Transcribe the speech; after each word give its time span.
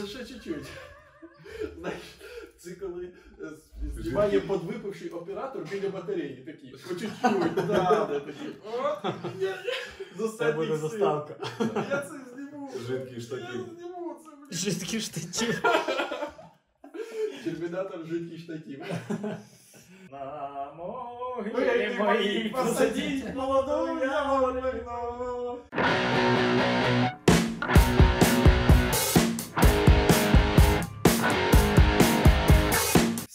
Да 0.00 0.06
ще 0.06 0.24
чуть-чуть. 0.24 0.66
Знаєш, 1.78 2.00
це 2.58 2.70
коли 2.70 3.08
е, 3.40 3.48
знімає 3.96 4.40
подвипивший 4.40 5.08
оператор 5.08 5.62
біля 5.72 5.88
батареї 5.88 6.36
такий. 6.46 6.70
По 6.70 6.88
чуть-чуть, 6.94 7.54
да, 7.54 8.06
да, 8.06 8.20
такий. 8.20 8.48
От, 8.72 9.14
я- 9.40 9.58
заставка. 10.76 11.34
Я 11.90 12.00
це 12.02 12.14
зніму. 12.34 12.70
Жидкий 12.88 13.14
Я 13.14 13.20
штатив. 13.20 13.66
зніму 13.78 14.16
це, 14.24 14.30
блін. 14.36 14.48
Жидкі 14.58 15.00
штатів. 15.00 15.62
Термінатор 17.44 18.06
жидкий 18.06 18.38
штатив. 18.38 18.84
На 20.12 20.72
могилі 20.76 21.94
моїй 21.98 22.48
посадіть 22.48 23.34
молоду 23.34 24.04
яблону. 24.04 24.62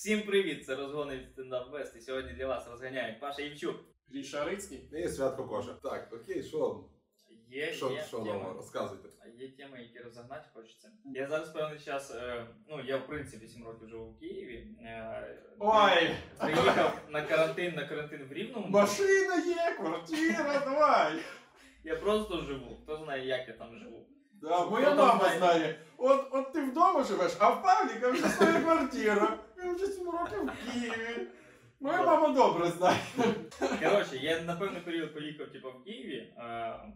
Всім 0.04 0.22
привіт! 0.22 0.66
Це 0.66 0.76
розгони 0.76 1.18
від 1.18 1.30
стендап 1.32 1.72
Вест. 1.72 1.96
І 1.96 2.02
сьогодні 2.02 2.34
для 2.34 2.48
вас 2.48 2.68
розганяють 2.68 3.20
Паша 3.20 3.42
Євчук. 3.42 3.76
Гріша 4.12 4.46
Рицький. 4.46 4.90
І 4.94 5.08
святко 5.08 5.48
Коша. 5.48 5.74
Так, 5.84 6.10
окей, 6.14 6.44
що? 6.44 6.84
Є, 7.50 7.74
Що, 7.74 7.92
є 7.92 8.04
що 8.08 8.18
теми. 8.18 8.34
нового? 8.34 8.54
Розказуйте. 8.54 9.10
Є 9.38 9.48
теми, 9.52 9.82
які 9.82 10.00
розогнати 10.00 10.46
хочеться. 10.54 10.92
Я 11.06 11.28
зараз 11.28 11.50
певний 11.50 11.80
час, 11.80 12.16
е, 12.16 12.48
ну 12.70 12.82
я 12.86 12.98
в 12.98 13.08
принципі 13.08 13.48
7 13.48 13.66
років 13.66 13.90
живу 13.90 14.06
в 14.06 14.20
Києві. 14.20 14.68
е, 14.82 15.38
Ой, 15.60 16.16
Приїхав 16.40 17.00
на 17.10 17.22
карантин, 17.22 17.76
на 17.76 17.86
карантин 17.88 18.28
в 18.30 18.34
Рівному. 18.34 18.68
машина 18.70 19.36
є, 19.36 19.76
квартира, 19.78 20.60
давай. 20.66 21.14
Я 21.84 21.96
просто 21.96 22.42
живу. 22.42 22.78
Хто 22.84 22.98
знає, 22.98 23.28
як 23.28 23.48
я 23.48 23.54
там 23.54 23.78
живу. 23.80 24.06
Да, 24.34 24.66
моя 24.66 24.86
Хто 24.86 24.96
там 24.96 25.08
мама 25.08 25.20
знає? 25.24 25.38
знає. 25.38 25.80
От, 25.98 26.28
от 26.32 26.54
ти 26.54 26.62
вдома 26.62 27.04
живеш, 27.04 27.32
а 27.40 27.50
в 27.50 27.64
Павліка 27.64 28.10
вже 28.10 28.30
своя 28.30 28.62
квартира. 28.62 29.38
Він 29.64 29.76
вже 29.76 29.88
7 29.88 30.10
років 30.10 30.46
в 30.46 30.72
Києві. 30.74 31.28
Моя 31.80 32.04
мама 32.04 32.30
добре 32.30 32.70
знає. 32.70 33.00
Коротше, 33.60 34.18
я 34.18 34.42
на 34.42 34.56
певний 34.56 34.82
період 34.82 35.14
поїхав 35.14 35.48
типу, 35.48 35.70
в 35.70 35.84
Києві, 35.84 36.16
е, 36.16 36.34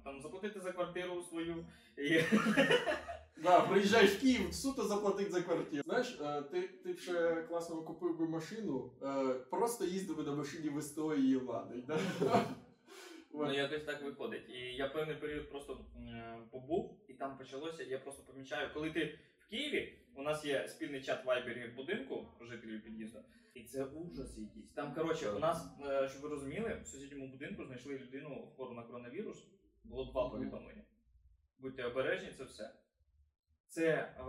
там 0.04 0.22
заплатити 0.22 0.60
за 0.60 0.72
квартиру 0.72 1.22
свою. 1.22 1.66
І... 1.98 2.22
Да, 3.44 3.60
приїжджаєш 3.62 4.12
в 4.12 4.22
Київ, 4.22 4.54
суто 4.54 4.84
заплатить 4.84 5.32
за 5.32 5.42
квартиру. 5.42 5.84
Знаєш, 5.86 6.20
е, 6.22 6.42
ти, 6.42 6.62
ти 6.62 6.94
б 6.94 7.00
ще 7.00 7.36
класно 7.42 7.76
купив 7.82 8.20
би 8.20 8.28
машину, 8.28 8.92
е, 9.04 9.34
просто 9.50 9.86
їздив 9.86 10.18
би 10.18 10.24
на 10.24 10.36
машині 10.36 10.70
в 10.70 10.82
СТО 10.82 11.16
і 11.16 11.22
її 11.22 11.38
влади. 11.38 11.76
Да? 11.88 12.00
Ну, 13.34 13.54
якось 13.54 13.84
так 13.84 14.04
виходить. 14.04 14.50
І 14.50 14.58
я 14.76 14.88
певний 14.88 15.16
період 15.16 15.50
просто 15.50 15.86
м, 15.98 16.44
побув, 16.52 16.98
і 17.08 17.14
там 17.14 17.38
почалося, 17.38 17.84
я 17.84 17.98
просто 18.00 18.24
помічаю, 18.24 18.70
коли 18.74 18.92
ти 18.92 19.20
в 19.48 19.50
Києві, 19.50 19.94
у 20.16 20.22
нас 20.22 20.46
є 20.46 20.68
спільний 20.68 21.02
чат 21.02 21.26
вайбері 21.26 21.72
будинку 21.76 22.28
жителів 22.42 22.84
під'їзду, 22.84 23.20
і 23.54 23.64
це 23.64 23.84
ужас 23.84 24.38
якийсь. 24.38 24.72
Там, 24.72 24.94
коротше, 24.94 25.30
у 25.30 25.40
нас, 25.40 25.66
е, 25.90 26.10
щоб 26.10 26.22
ви 26.22 26.30
розуміли, 26.30 26.82
в 26.84 26.88
сусідньому 26.88 27.28
будинку 27.28 27.66
знайшли 27.66 27.94
людину 27.94 28.48
хвору 28.56 28.74
на 28.74 28.84
коронавірус, 28.84 29.44
було 29.84 30.06
два 30.06 30.30
повідомлення. 30.30 30.82
Будьте 31.60 31.84
обережні, 31.84 32.30
це 32.38 32.44
все. 32.44 32.72
Це 33.70 33.86
е, 33.86 34.24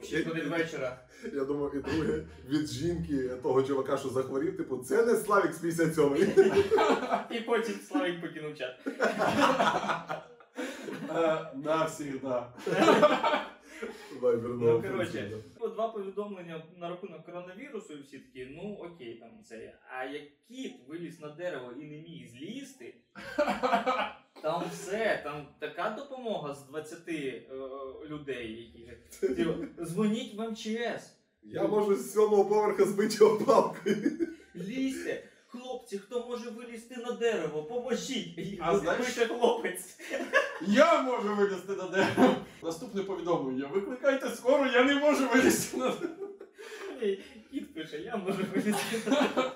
в 0.00 0.04
6 0.04 0.26
годин 0.26 0.48
вечора. 0.48 1.04
Я 1.32 1.44
думаю, 1.44 1.72
і 1.74 1.90
друге 1.90 2.26
від 2.48 2.66
жінки 2.66 3.28
того 3.28 3.62
чувака, 3.62 3.96
що 3.96 4.08
захворів, 4.08 4.56
типу, 4.56 4.78
це 4.78 5.06
не 5.06 5.16
Славік 5.16 5.52
з 5.52 5.64
57-ї. 5.64 7.36
І 7.36 7.40
потім 7.40 7.74
Славік 7.74 8.20
покинув 8.20 8.58
чат. 8.58 8.86
Е, 11.10 11.50
Навсігда. 11.54 12.52
Ну, 14.12 14.82
коротше, 14.82 15.30
функція, 15.58 15.68
два 15.74 15.88
повідомлення 15.88 16.64
на 16.76 16.88
рахунок 16.88 17.24
коронавірусу, 17.26 17.94
і 17.94 18.02
всі 18.02 18.18
такі, 18.18 18.46
ну 18.50 18.74
окей, 18.74 19.14
там 19.14 19.30
це. 19.44 19.78
А 19.98 20.04
як 20.04 20.22
кіт 20.48 20.74
виліз 20.88 21.20
на 21.20 21.28
дерево 21.28 21.72
і 21.80 21.84
не 21.84 21.96
міг 21.96 22.28
злізти, 22.28 22.94
там 24.42 24.62
все, 24.72 25.20
там 25.24 25.46
така 25.58 25.90
допомога 25.90 26.54
з 26.54 26.68
20 26.68 27.08
е, 27.08 27.42
людей, 28.08 28.72
які. 28.74 28.92
Типу, 29.34 29.84
Дзвоніть 29.84 30.34
в 30.34 30.50
МЧС. 30.50 31.16
Я 31.42 31.66
можу 31.66 31.94
з 31.96 32.12
сьомого 32.12 32.44
поверха 32.44 32.84
збити 32.84 33.16
його 33.20 33.44
палкою. 33.44 33.96
лізьте. 34.56 35.28
Хлопці, 35.62 35.98
хто 35.98 36.26
може 36.28 36.50
вилізти 36.50 36.96
на 36.96 37.12
дерево, 37.12 37.62
поможіть! 37.62 38.58
А 38.60 38.78
знаєш- 38.78 39.06
пише 39.06 39.26
хлопець. 39.26 39.98
Я 40.60 41.02
можу 41.02 41.34
вилізти 41.36 41.72
на 41.72 41.86
дерево. 41.88 42.34
Наступне 42.62 43.02
повідомлення. 43.02 43.66
Викликайте 43.66 44.28
скоро, 44.30 44.66
я 44.66 44.84
не 44.84 44.94
можу 44.94 45.28
вилізти 45.28 45.76
на 45.76 45.88
дерево. 45.90 46.28
Кіт 47.50 47.74
пише, 47.74 47.98
я 47.98 48.16
можу 48.16 48.38
вилізти 48.54 49.10
на 49.10 49.20
дерево. 49.20 49.50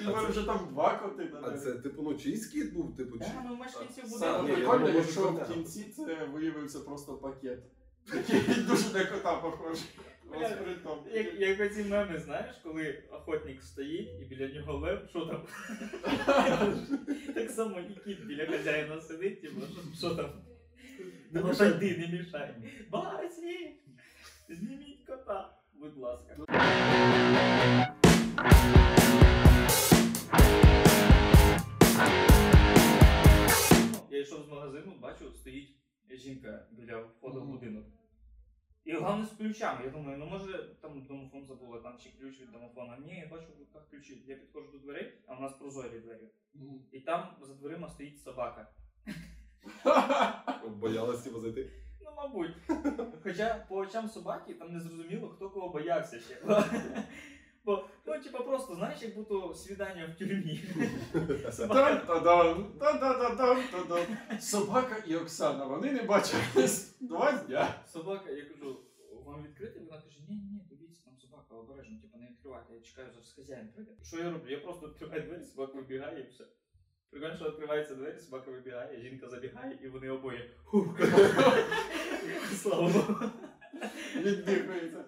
І 0.00 0.04
в 0.04 0.06
мене 0.16 0.28
вже 0.28 0.42
там 0.42 0.68
два 0.70 0.94
коти 0.98 1.24
на 1.24 1.40
А 1.48 1.58
це, 1.58 1.72
типу, 1.72 2.02
ну 2.02 2.14
чийсь 2.14 2.46
кіт 2.46 2.72
був, 2.74 2.96
типу, 2.96 3.18
чи? 3.18 3.24
Да, 3.24 3.44
ну 3.48 3.56
мешканців 3.56 4.04
Саме 4.06 4.42
Ні, 4.42 4.48
будинку. 4.48 4.72
я 4.72 4.78
думаю, 4.78 4.94
якщо 4.96 5.20
може, 5.30 5.44
в 5.44 5.52
кінці 5.54 5.84
це 5.96 6.28
виявився 6.32 6.80
просто 6.80 7.12
пакет. 7.14 7.58
Який 8.14 8.62
дуже 8.62 8.92
на 8.92 9.04
кота 9.04 9.34
похожий. 9.36 9.84
Як, 11.14 11.34
як 11.40 11.60
оці 11.60 11.84
меми, 11.84 12.18
знаєш, 12.18 12.56
коли 12.62 13.02
охотник 13.10 13.62
стоїть 13.62 14.08
і 14.20 14.24
біля 14.24 14.48
нього 14.48 14.78
лев, 14.78 15.06
що 15.10 15.26
там? 15.26 15.42
так 17.34 17.50
само 17.50 17.80
і 17.80 17.94
кіт 18.04 18.24
біля 18.26 18.46
хазяїна 18.46 19.00
сидить, 19.00 19.42
типу, 19.42 19.60
що, 19.60 19.96
що 20.08 20.14
там? 20.14 20.30
Не 21.30 21.40
Ну, 21.40 21.48
мішай. 21.48 21.70
йди, 21.70 21.96
не 21.98 22.18
мішай. 22.18 22.54
Басі! 22.90 23.76
Зніміть 24.48 25.06
кота, 25.06 25.58
будь 25.74 25.96
ласка. 25.96 26.36
Я 34.10 34.20
йшов 34.20 34.42
з 34.44 34.48
магазину, 34.48 34.92
бачу, 35.02 35.30
стоїть 35.34 35.76
жінка 36.10 36.66
біля 36.70 36.98
входу 37.00 37.40
в 37.42 37.46
будинок. 37.46 37.84
І 38.84 38.92
головне 38.92 39.26
з 39.26 39.30
ключами. 39.30 39.80
Я 39.84 39.90
думаю, 39.90 40.18
ну 40.18 40.26
може 40.26 40.76
там 40.80 41.02
домофон 41.02 41.44
забула, 41.44 41.78
там 41.80 41.98
чи 41.98 42.10
ключ 42.18 42.40
від 42.40 42.52
домофона. 42.52 42.98
Ні, 43.06 43.18
я 43.18 43.28
бачу 43.28 43.46
в 43.56 43.60
руках 43.60 43.90
ключі. 43.90 44.24
Я 44.26 44.36
підходжу 44.36 44.72
до 44.72 44.78
дверей, 44.78 45.12
а 45.26 45.34
в 45.34 45.40
нас 45.40 45.52
прозорі 45.52 46.00
двері. 46.00 46.30
І 46.92 47.00
там 47.00 47.36
за 47.40 47.54
дверима 47.54 47.88
стоїть 47.88 48.22
собака. 48.22 48.68
Боялась 50.66 51.26
його 51.26 51.40
зайти. 51.40 51.70
Ну, 52.04 52.10
мабуть. 52.16 52.56
Хоча 53.22 53.66
по 53.68 53.76
очам 53.76 54.08
собаки 54.08 54.54
там 54.54 54.72
не 54.72 54.80
зрозуміло, 54.80 55.28
хто 55.28 55.50
кого 55.50 55.68
боявся 55.68 56.20
ще. 56.20 56.40
Бо, 57.64 57.88
ну, 58.06 58.22
типа, 58.22 58.38
просто, 58.38 58.74
знаєш, 58.74 59.02
як 59.02 59.14
будто 59.14 59.54
свідання 59.54 60.14
в 60.14 60.18
тюрмі. 60.18 60.60
Собака. 64.40 64.96
І 65.06 65.16
Оксана, 65.16 65.64
вони 65.64 65.92
не 65.92 66.02
бачились 66.02 66.96
два 67.00 67.32
дня. 67.32 67.74
Собака, 67.86 68.30
я 68.30 68.44
кажу, 68.44 68.80
вам 69.24 69.42
відкрити? 69.44 69.80
Вона 69.80 70.02
каже, 70.02 70.18
ні, 70.28 70.36
ні, 70.36 70.66
дивіться, 70.70 71.04
там 71.04 71.14
собака 71.16 71.54
обережно, 71.54 72.00
типу, 72.00 72.18
не 72.18 72.26
відкривайте, 72.26 72.74
я 72.74 72.80
чекаю, 72.80 73.08
зараз 73.10 73.32
хазяїн 73.32 73.68
прийде. 73.68 73.92
Що 74.02 74.18
я 74.18 74.30
роблю? 74.30 74.50
Я 74.50 74.58
просто 74.60 74.88
відкриваю 74.88 75.22
двері, 75.22 75.44
собака 75.44 75.72
вибігає 75.72 76.20
і 76.20 76.26
все. 76.28 76.44
Прикольно, 77.10 77.36
що 77.36 77.44
відкриваються 77.44 77.94
двері, 77.94 78.18
собака 78.18 78.50
вибігає, 78.50 79.00
жінка 79.00 79.28
забігає, 79.28 79.78
і 79.82 79.88
вони 79.88 80.10
обоє. 80.10 80.50
«Хух». 80.64 81.00
Слава 82.52 82.88
Богу. 82.88 83.30
Віддихується. 84.16 85.04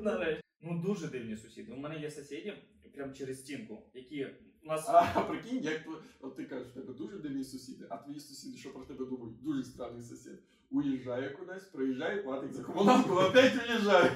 Нарешті. 0.00 0.47
Ну 0.62 0.82
дуже 0.86 1.06
дивні 1.08 1.36
сусіди. 1.36 1.72
У 1.72 1.76
мене 1.76 1.98
є 1.98 2.10
сусіди 2.10 2.58
прямо 2.94 3.12
через 3.12 3.40
стінку, 3.40 3.82
які 3.94 4.26
у 4.64 4.66
нас. 4.66 4.88
А 4.88 5.20
прикинь, 5.20 5.62
як 5.62 5.86
тво- 5.86 6.02
от 6.20 6.36
ти 6.36 6.44
кажеш, 6.44 6.68
в 6.68 6.72
тебе 6.72 6.94
дуже 6.94 7.18
дивні 7.18 7.44
сусіди, 7.44 7.86
а 7.90 7.96
твої 7.96 8.20
сусіди, 8.20 8.58
що 8.58 8.72
про 8.72 8.84
тебе 8.84 9.04
думають, 9.04 9.42
дуже 9.42 9.62
странний 9.64 10.02
сусід. 10.02 10.32
Уїжджає 10.70 11.30
кудись, 11.30 11.64
приїжджає, 11.64 12.22
платить 12.22 12.54
за 12.54 12.62
комуналку, 12.62 13.12
опять 13.14 13.52
уїжджає. 13.68 14.10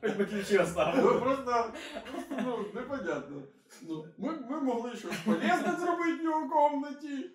Хоч 0.00 0.12
би 0.12 0.24
ключі 0.24 0.58
оставили. 0.58 1.12
Ну 1.14 1.20
просто, 1.20 1.72
просто 2.12 2.42
ну, 2.44 2.80
непонятно. 2.80 3.42
Ну, 3.82 4.06
ми, 4.18 4.32
ми 4.50 4.60
могли 4.60 4.96
щось 4.96 5.16
полезне 5.24 5.76
зробити 5.80 6.20
в 6.20 6.24
його 6.24 6.48
комнаті. 6.48 7.30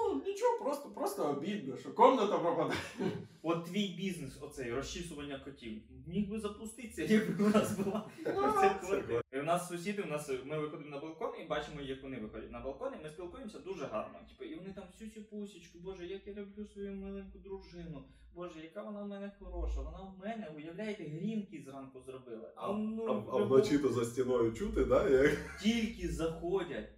Ну, 0.00 0.22
нічого, 0.26 0.58
просто, 0.58 0.88
просто 0.88 1.24
обідно, 1.30 1.76
що 1.76 1.94
комната 1.94 2.38
пропадає. 2.38 2.80
От 3.42 3.64
твій 3.64 3.88
бізнес, 3.88 4.38
оцей 4.40 4.72
розчісування 4.72 5.38
котів, 5.44 5.82
міг 6.06 6.30
би 6.30 6.40
запуститися, 6.40 7.02
якби 7.02 7.44
у 7.44 7.48
нас 7.48 7.78
була 7.78 8.06
Ну, 8.26 8.52
ця 8.60 8.78
квартира. 8.80 9.22
І 9.32 9.38
У 9.38 9.42
нас 9.42 9.68
сусіди, 9.68 10.02
у 10.02 10.06
нас 10.06 10.30
ми 10.44 10.58
виходимо 10.58 10.90
на 10.90 10.98
балкон 10.98 11.30
і 11.40 11.44
бачимо, 11.44 11.80
як 11.80 12.02
вони 12.02 12.18
виходять 12.18 12.52
на 12.52 12.60
балкон, 12.60 12.92
і 13.00 13.02
ми 13.02 13.10
спілкуємося 13.10 13.58
дуже 13.58 13.84
гарно. 13.86 14.18
Типу, 14.28 14.44
і 14.50 14.54
вони 14.54 14.72
там 14.72 14.84
всю 14.92 15.10
цю 15.10 15.22
пусічку, 15.22 15.78
боже, 15.78 16.06
як 16.06 16.26
я 16.26 16.34
люблю 16.34 16.66
свою 16.66 16.96
маленьку 16.96 17.38
дружину. 17.38 18.04
Боже, 18.34 18.60
яка 18.62 18.82
вона 18.82 19.02
в 19.02 19.08
мене 19.08 19.32
хороша. 19.40 19.80
Вона 19.80 19.98
в 19.98 20.20
мене, 20.20 20.52
уявляєте, 20.56 21.04
грінки 21.04 21.62
зранку 21.66 22.00
зробила. 22.00 22.52
А, 22.56 22.72
ну, 22.72 23.26
а, 23.32 23.36
а 23.36 23.42
вночі 23.42 23.78
то 23.78 23.88
за 23.88 24.04
стіною 24.04 24.52
чути, 24.52 24.84
да? 24.84 25.08
Як? 25.08 25.60
тільки 25.62 26.08
заходять. 26.08 26.88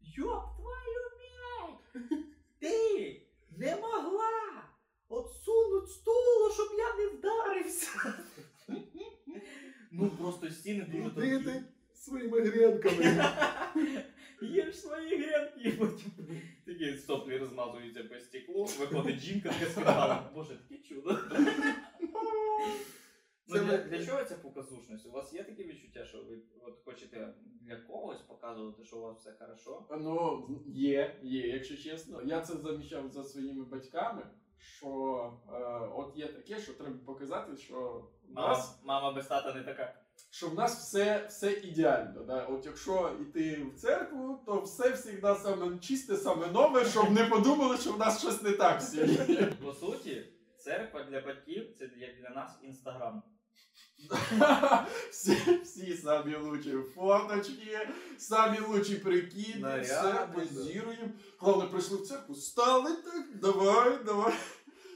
Йоп! 0.00 0.52
Ти 0.81 0.81
не 3.62 3.76
могла 3.76 4.64
отсунуть 5.08 5.90
стулу, 5.90 6.50
щоб 6.54 6.66
я 6.78 6.94
не 6.94 7.06
вдарився. 7.06 8.14
Ну 9.92 10.10
просто 10.10 10.50
стіни 10.50 10.84
дуже 10.84 11.26
Іди 11.26 11.38
тонкі. 11.38 11.44
ти 11.44 11.64
своїми 11.94 12.40
гренками. 12.40 13.24
Їж 14.42 14.80
свої 14.80 15.16
гренки, 15.16 15.60
і 15.64 15.70
потім 15.70 16.10
такі 16.66 16.96
соплі 16.98 17.38
розмазуються 17.38 18.04
по 18.04 18.20
стеклу, 18.20 18.64
виходить 18.64 19.20
жінка 19.20 19.48
така 19.60 19.70
сказала. 19.72 20.30
Боже, 20.34 20.58
таке 20.68 20.82
чудо. 20.88 21.18
Ну, 23.48 23.58
Це 23.58 23.64
для, 23.64 23.72
ми- 23.72 23.78
для 23.78 24.06
чого 24.06 24.24
ця 24.24 24.34
показушність? 24.34 25.06
У 25.06 25.10
вас 25.10 25.32
є 25.32 25.44
таке 25.44 25.64
відчуття, 25.64 26.04
що 26.04 26.18
ви 26.18 26.38
от 26.66 26.78
хочете 26.84 27.34
для 27.60 27.76
когось 27.76 28.20
показувати, 28.20 28.84
що 28.84 28.96
у 28.96 29.00
вас 29.02 29.18
все 29.18 29.32
хорошо? 29.38 29.86
Ну, 29.90 30.48
є, 30.66 31.16
є, 31.22 31.48
якщо 31.48 31.76
чесно. 31.76 32.22
Я 32.22 32.40
це 32.40 32.56
замічав 32.56 33.10
за 33.10 33.24
своїми 33.24 33.64
батьками, 33.64 34.22
що 34.58 34.88
е, 35.52 35.52
от 35.94 36.16
є 36.16 36.28
таке, 36.28 36.58
що 36.58 36.72
треба 36.74 36.96
показати, 37.06 37.56
що 37.56 38.04
в 38.28 38.32
нас, 38.34 38.80
мама 38.84 39.12
без 39.12 39.26
тата 39.26 39.54
не 39.54 39.62
така. 39.62 39.94
що 40.30 40.48
в 40.48 40.54
нас 40.54 40.78
все, 40.78 41.26
все 41.28 41.52
ідеально. 41.52 42.22
Да? 42.24 42.44
От 42.46 42.66
якщо 42.66 43.16
йти 43.20 43.64
в 43.74 43.78
церкву, 43.80 44.38
то 44.46 44.60
все 44.60 44.96
завжди 44.96 45.34
саме 45.42 45.78
чисте, 45.78 46.16
саме 46.16 46.46
нове, 46.46 46.84
щоб 46.84 47.10
не 47.10 47.24
подумали, 47.26 47.76
що 47.76 47.92
в 47.92 47.98
нас 47.98 48.20
щось 48.20 48.42
не 48.42 48.52
так 48.52 48.80
в 48.80 48.82
сім'ї. 48.82 49.52
По 49.64 49.72
суті, 49.72 50.26
церква 50.56 51.02
для 51.02 51.20
батьків 51.20 51.74
це 51.78 51.90
як 51.96 52.20
для 52.20 52.30
нас 52.30 52.58
інстаграм. 52.62 53.22
Всі, 55.10 55.36
всі 55.62 55.94
самі 55.94 56.36
лучші 56.36 56.72
фоточки, 56.94 57.88
самі 58.18 58.58
лучші 58.68 58.94
прикиди, 58.94 59.80
все 59.82 60.28
позіруємо. 60.34 61.08
Головне, 61.38 61.66
прийшли 61.70 61.98
в 61.98 62.02
церкву, 62.02 62.34
стали 62.34 62.90
так, 62.90 63.26
давай, 63.40 63.98
давай. 64.04 64.34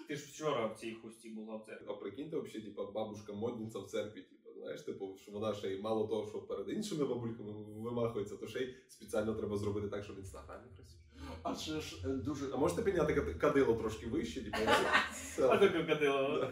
Ти 0.08 0.16
ж 0.16 0.26
вчора 0.26 0.66
в 0.66 0.76
цій 0.80 0.94
хусті 0.94 1.28
була 1.28 1.56
в 1.56 1.64
церкві. 1.66 1.86
А 1.88 1.92
прикиньте, 1.92 2.36
взагалі, 2.36 2.62
типа, 2.62 2.84
бабушка 2.84 3.32
модниця 3.32 3.78
в 3.78 3.86
церкві, 3.86 4.20
типа, 4.20 4.50
знаєш, 4.60 4.80
типу, 4.82 5.16
що 5.22 5.32
вона 5.32 5.54
ще 5.54 5.68
й 5.68 5.80
мало 5.80 6.06
того, 6.06 6.26
що 6.28 6.38
перед 6.38 6.68
іншими 6.68 7.04
бабульками 7.04 7.52
вимахується, 7.76 8.36
то 8.36 8.46
ще 8.46 8.58
й 8.58 8.74
спеціально 8.88 9.34
треба 9.34 9.56
зробити 9.56 9.88
так, 9.88 10.04
щоб 10.04 10.16
в 10.16 10.18
інстаграмі 10.18 10.64
красиво. 10.76 11.02
А 11.42 11.54
ще 11.54 11.80
ж 11.80 11.96
е, 12.04 12.08
дуже 12.08 12.52
А 12.52 12.56
можете 12.56 12.82
підняти 12.82 13.14
кадило 13.14 13.74
трошки 13.74 14.06
вище, 14.06 14.44
типу, 14.44 14.56
А 15.42 15.56
таке 15.56 15.84
кадило. 15.84 16.48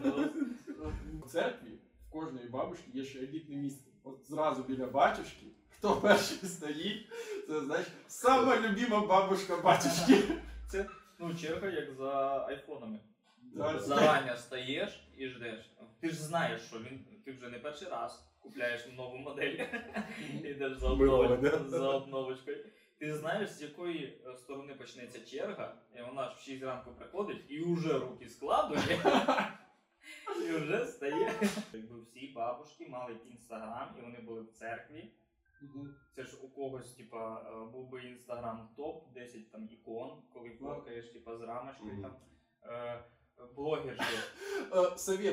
в 1.24 1.30
церкві 1.30 1.78
кожної 2.14 2.48
бабушки 2.48 2.84
є 2.94 3.04
ще 3.04 3.18
елітне 3.18 3.56
місце. 3.56 3.90
От 4.04 4.26
зразу 4.28 4.62
біля 4.62 4.86
батюшки, 4.86 5.46
хто 5.68 5.96
перший 5.96 6.48
стоїть, 6.48 7.08
це 7.48 7.60
знаєш, 7.60 7.86
сама 8.08 8.60
любима 8.60 9.00
бабушка 9.06 9.56
батюшки. 9.56 10.22
Ну, 11.18 11.34
черга 11.34 11.68
як 11.68 11.92
за 11.92 12.44
айфонами. 12.48 13.00
Да, 13.42 13.78
Зарані 13.78 14.36
стаєш 14.36 15.08
і 15.16 15.28
ждеш. 15.28 15.70
Ти 16.00 16.10
ж 16.10 16.14
знаєш, 16.14 16.62
що 16.62 16.78
він 16.78 17.04
ти 17.24 17.32
вже 17.32 17.48
не 17.48 17.58
перший 17.58 17.88
раз 17.88 18.24
купляєш 18.40 18.86
нову 18.96 19.16
модель. 19.16 19.56
Йдеш 20.44 20.78
за, 20.78 20.94
Милого, 20.94 21.38
за 21.68 21.88
обновочкою. 21.88 22.64
Ти 22.98 23.14
знаєш, 23.14 23.50
з 23.50 23.62
якої 23.62 24.18
е, 24.26 24.36
сторони 24.36 24.74
почнеться 24.74 25.20
черга, 25.20 25.74
і 25.96 26.02
вона 26.02 26.30
ж 26.30 26.36
в 26.36 26.40
6 26.40 26.62
ранку 26.62 26.90
приходить 26.98 27.44
і 27.48 27.74
вже 27.74 27.98
руки 27.98 28.28
складує. 28.28 28.80
І 30.48 30.52
вже 30.52 30.86
стає. 30.86 31.32
Якби 31.72 32.00
всі 32.00 32.32
бабушки 32.36 32.88
мали 32.88 33.16
інстаграм, 33.30 33.94
і 33.98 34.02
вони 34.02 34.18
були 34.20 34.42
в 34.42 34.52
церкві. 34.52 35.12
Це 36.16 36.24
ж 36.24 36.36
у 36.42 36.48
когось, 36.48 36.94
типа, 36.94 37.40
е, 37.40 37.70
був 37.72 37.90
би 37.90 38.04
інстаграм 38.04 38.68
топ, 38.76 39.12
10 39.12 39.52
там 39.52 39.68
ікон, 39.70 40.22
коли 40.32 40.50
фоткаєш, 40.50 41.08
типа, 41.08 41.36
з 41.36 41.40
рамочкою 41.40 42.02
там. 42.02 42.16
Е, 42.66 43.04
блогерші. 43.56 44.18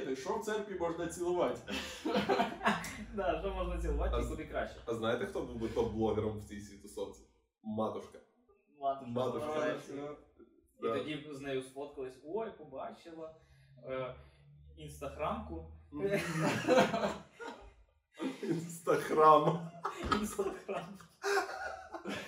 Е, 0.09 0.15
що 0.15 0.37
в 0.37 0.45
церкві 0.45 0.79
можна 0.79 1.07
цілувати? 1.07 1.73
Да, 3.15 3.39
що 3.39 3.53
можна 3.53 3.81
цілувати 3.81 4.21
і 4.25 4.29
куди 4.29 4.45
краще. 4.45 4.75
А 4.85 4.93
знаєте, 4.93 5.25
хто 5.25 5.41
був 5.41 5.55
би 5.55 5.67
топ-блогером 5.67 6.39
в 6.39 6.43
цій 6.43 6.59
світосовці? 6.59 7.21
Матушка. 7.63 8.19
Матушка, 8.79 9.11
Матушка. 9.11 10.15
І 10.79 10.81
тоді 10.81 11.27
з 11.31 11.41
нею 11.41 11.61
сфоткались, 11.61 12.19
ой, 12.23 12.51
побачила. 12.57 13.35
Е, 13.85 14.15
інстаграмку. 14.77 15.71
Інстаграм. 18.43 19.71
Інстаграм. 20.21 20.99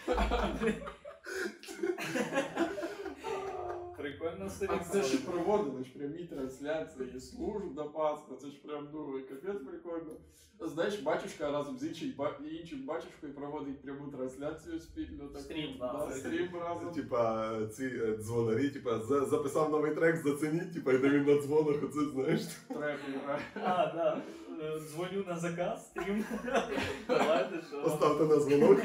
Прикольна 4.23 4.51
А 4.69 4.79
це 4.79 5.01
ж 5.03 5.17
проводили 5.25 5.83
ж 5.83 5.93
прямі 5.97 6.23
трансляції, 6.23 7.19
служб 7.19 7.73
до 7.73 7.85
Пасхи, 7.85 8.31
це 8.41 8.47
ж 8.47 8.61
прям 8.65 8.87
ну 8.93 9.19
капець 9.29 9.61
прикольно. 9.61 10.17
Знаєш, 10.59 10.99
батюшка 10.99 11.51
разом 11.51 11.77
з 11.77 11.83
іншим, 11.83 12.13
іншим 12.51 12.85
батюшкою 12.85 13.33
проводить 13.33 13.81
пряму 13.81 14.11
трансляцію 14.11 14.79
спільно. 14.79 15.27
таку. 15.27 15.39
Стрім, 15.39 15.75
да. 15.79 16.11
стрім 16.11 16.49
разом. 16.61 16.91
Типа 16.91 17.51
ці 17.73 17.85
е, 17.85 18.17
дзвонарі, 18.17 18.69
типа 18.69 18.99
за- 18.99 19.25
записав 19.25 19.71
новий 19.71 19.95
трек, 19.95 20.15
зацініть, 20.15 20.73
типа 20.73 20.93
йде 20.93 21.09
він 21.09 21.25
на 21.25 21.41
дзвонах, 21.41 21.83
оце 21.83 21.99
знаєш. 22.05 22.41
Трек 22.67 22.99
грає. 23.23 23.41
А, 23.55 23.93
да. 23.95 24.21
Е, 24.61 24.79
Дзвоню 24.79 25.23
на 25.27 25.37
заказ, 25.37 25.85
стрім. 25.85 26.25
Давайте, 27.07 27.61
що. 27.69 27.83
Поставте 27.83 28.23
на 28.23 28.37
дзвонок. 28.37 28.79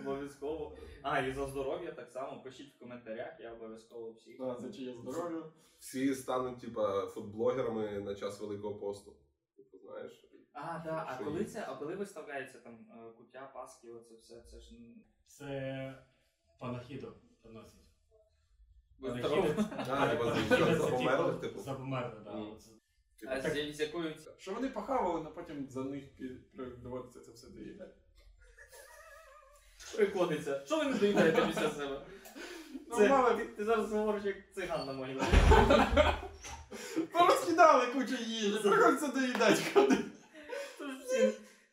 Обов'язково. 0.00 0.72
А, 1.04 1.20
і 1.20 1.32
за 1.32 1.46
здоров'я 1.46 1.92
так 1.92 2.10
само 2.10 2.42
пишіть 2.42 2.74
в 2.74 2.78
коментарях, 2.78 3.40
я 3.40 3.52
обов'язково 3.52 4.12
всіх. 4.12 4.38
Да, 4.38 4.54
за 4.60 4.72
чиє 4.72 4.94
здоров'я. 5.02 5.42
Всі 5.78 6.14
стануть, 6.14 6.60
типа, 6.60 7.06
фудблогерами 7.06 8.00
на 8.00 8.14
час 8.14 8.40
Великого 8.40 8.74
посту. 8.74 9.16
Типу, 9.56 9.78
знаєш. 9.78 10.24
А, 10.52 10.82
да, 10.84 11.04
а 11.08 11.14
Що 11.14 11.24
коли 11.24 11.38
є? 11.38 11.44
це, 11.44 11.64
а 11.68 11.74
коли 11.74 11.94
виставляється 11.96 12.58
там 12.58 12.74
е, 12.90 13.10
куття, 13.18 13.50
паски, 13.54 13.90
оце 13.90 14.14
все, 14.14 14.42
це 14.50 14.60
ж 14.60 14.74
м, 14.76 14.94
Це 15.26 15.94
панахіду 16.58 17.12
приносять. 17.42 17.80
ви 18.98 19.10
здорові. 19.18 19.54
А, 19.76 20.08
типа, 20.08 20.34
за- 20.34 20.74
за 20.78 20.90
померлих, 20.90 21.40
типу. 21.40 21.60
За 21.60 21.74
померлих, 21.74 22.24
так. 22.24 22.34
Мгм. 22.34 22.56
А 23.28 23.40
з, 23.40 23.72
з 23.74 23.80
якою 23.80 24.14
ці- 24.14 24.30
Що 24.36 24.54
вони 24.54 24.68
похавали, 24.68 25.20
але 25.20 25.30
потім 25.30 25.68
за 25.70 25.84
них 25.84 26.04
пі- 26.20 26.80
доводиться 26.82 27.20
це 27.20 27.32
все 27.32 27.50
доїдати. 27.50 27.94
Приходиться? 29.96 30.62
Що 30.66 30.76
ви 30.78 30.84
не 30.84 30.92
доїдаєте 30.94 31.46
після 31.46 31.70
себе? 31.70 32.00
Ну, 32.90 32.96
Це, 32.96 33.08
мало 33.08 33.30
ти, 33.34 33.44
ти 33.44 33.64
зараз 33.64 33.92
говориш 33.92 34.24
як 34.24 34.36
циган 34.54 34.86
на 34.86 34.92
могилі. 34.92 35.20
порозкидали 37.12 37.86
кучу 37.86 38.14
їжі, 38.26 38.58
приходиться 38.62 39.06
доїдати 39.08 39.62
ходи. 39.74 39.96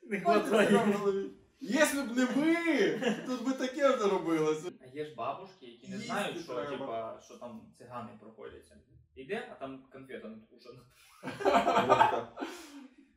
Не 0.03 0.19
хватає. 0.22 0.77
голові. 0.77 1.29
Якщо 1.63 2.03
б 2.03 2.17
не 2.17 2.25
ви, 2.25 2.55
тут 3.27 3.45
би 3.45 3.51
таке 3.53 3.95
вже 3.95 4.07
робилося. 4.07 4.72
А 4.84 4.98
є 4.98 5.05
ж 5.05 5.15
бабушки, 5.15 5.65
які 5.65 5.88
не 5.88 5.95
Їсти 5.95 6.07
знають, 6.12 6.43
що, 6.43 6.53
треба. 6.53 6.72
типа, 6.72 7.19
що 7.25 7.34
там 7.34 7.62
цигани 7.77 8.10
проходяться. 8.22 8.75
Іде, 9.15 9.48
а 9.51 9.60
там 9.60 9.84
конфета 9.93 10.27
надкушена. 10.27 10.79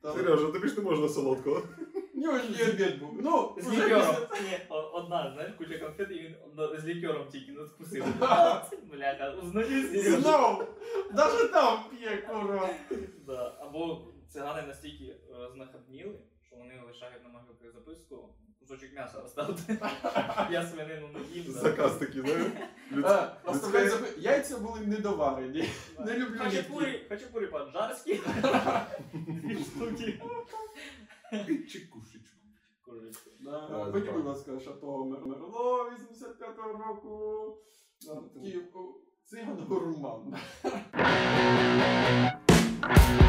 Там- 0.02 0.16
Сережа, 0.16 0.46
тобі 0.46 0.68
ж 0.68 0.76
не 0.76 0.82
можна 0.82 1.08
солодкого. 1.08 1.62
У 2.16 2.20
нього 2.20 2.38
ж 2.38 2.70
обід 2.70 3.00
був. 3.00 3.10
Ну, 3.22 3.54
З 3.58 3.66
вже 3.66 3.84
лікером. 3.84 4.14
після- 4.32 4.42
Ні, 4.50 4.58
о- 4.68 4.90
одна, 4.92 5.32
знаєш, 5.34 5.52
куча 5.58 5.78
конфет, 5.78 6.10
і 6.10 6.14
він 6.14 6.34
з 6.80 6.84
лікером 6.84 7.28
тільки 7.32 7.52
надкусив. 7.52 8.04
Бляха, 8.92 9.30
узнаю 9.42 9.66
Сережу. 9.88 10.20
Знов! 10.20 10.66
Даже 11.14 11.48
там 11.48 11.78
п'є, 11.90 12.16
курва. 12.16 12.70
Да. 13.26 13.54
Або 13.60 14.00
цигани 14.28 14.62
настільки 14.62 15.04
е, 15.04 15.16
знахабніли, 15.54 16.14
що 16.46 16.56
вони 16.56 16.74
лишають 16.86 17.22
на 17.24 17.28
могилках 17.28 17.72
записку, 17.74 18.28
кусочок 18.60 18.92
м'яса 18.94 19.18
оставте. 19.18 19.62
Я 20.50 20.66
свинину 20.66 21.08
не 21.08 21.20
їм. 21.40 21.44
да. 21.52 21.58
Заказ 21.60 21.96
такий, 21.96 22.20
знаєш. 22.20 22.46
А, 22.92 22.96
Людське- 22.96 23.30
оставляй 23.44 23.88
запи- 23.88 24.18
Яйця 24.18 24.58
були 24.58 24.80
недоварені. 24.80 25.68
Не 25.98 26.18
люблю. 26.18 26.38
Хачапурі, 26.38 27.00
хачапурі 27.08 27.46
по-джарськи. 27.46 28.20
Дві 29.12 29.54
штуки. 29.64 30.20
Чекушечку. 31.68 32.40
Да, 33.44 33.90
Мені, 33.94 34.10
будь 34.10 34.24
ласка, 34.24 34.60
шато 34.60 35.04
Мерло 35.04 35.90
85-го 35.90 36.84
року. 36.84 37.56
Київ. 38.00 38.30
Такий 38.34 38.60
о, 38.74 38.94
циган 39.24 39.66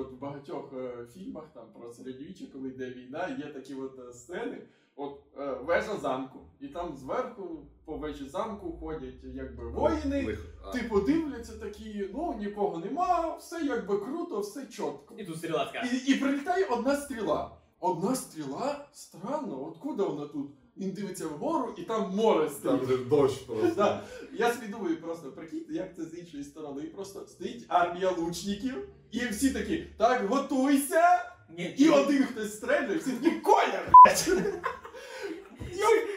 от 0.00 0.12
в 0.12 0.18
багатьох 0.18 0.72
е, 0.72 1.06
фільмах 1.14 1.44
там 1.54 1.64
про 1.74 1.92
середньовіччя, 1.92 2.44
коли 2.52 2.68
йде 2.68 2.90
війна, 2.90 3.36
є 3.38 3.52
такі 3.52 3.74
от 3.74 3.98
е, 3.98 4.12
сцени, 4.12 4.58
от 4.96 5.20
е, 5.38 5.52
вежа 5.52 5.96
замку, 5.96 6.38
і 6.60 6.68
там 6.68 6.96
зверху 6.96 7.66
по 7.84 7.96
вежі 7.96 8.28
замку 8.28 8.72
ходять 8.72 9.24
якби 9.24 9.68
воїни. 9.68 10.26
Лихо. 10.26 10.42
А, 10.64 10.72
Типу 10.72 11.00
дивляться 11.00 11.58
такі, 11.58 12.10
ну 12.14 12.36
нікого 12.38 12.78
нема, 12.78 13.36
все 13.36 13.64
якби 13.64 13.98
круто, 13.98 14.40
все 14.40 14.66
чітко. 14.66 15.14
І 15.18 15.24
тут 15.24 15.36
стрілатка. 15.38 15.80
І, 15.80 16.12
і 16.12 16.14
прилітає 16.14 16.64
одна 16.64 16.96
стріла. 16.96 17.56
Одна 17.80 18.14
стріла? 18.14 18.88
Странно, 18.92 19.66
откуда 19.66 20.04
вона 20.04 20.26
тут? 20.26 20.50
Він 20.76 20.90
дивиться 20.90 21.26
вгору 21.26 21.74
і 21.78 21.82
там 21.82 22.10
море 22.14 22.50
Там 22.62 22.78
стоїть. 22.78 22.84
же 22.98 23.04
дощ 23.04 23.34
просто. 23.38 23.72
Да. 23.76 24.02
Я 24.32 24.52
собі 24.54 24.66
думаю, 24.66 24.96
просто 25.02 25.32
прикиньте, 25.32 25.72
як 25.72 25.96
це 25.96 26.04
з 26.04 26.18
іншої 26.18 26.44
сторони. 26.44 26.82
Просто 26.82 27.26
стоїть 27.26 27.64
армія 27.68 28.10
лучників, 28.10 28.88
і 29.10 29.18
всі 29.18 29.50
такі, 29.50 29.86
так, 29.98 30.26
готуйся! 30.26 31.02
Ні, 31.58 31.74
І 31.78 31.88
один 31.88 32.24
хтось 32.24 32.56
стрельне, 32.56 32.96
всі 32.96 33.10
такі 33.12 33.30
коля, 33.36 33.80
блядь! 34.04 34.52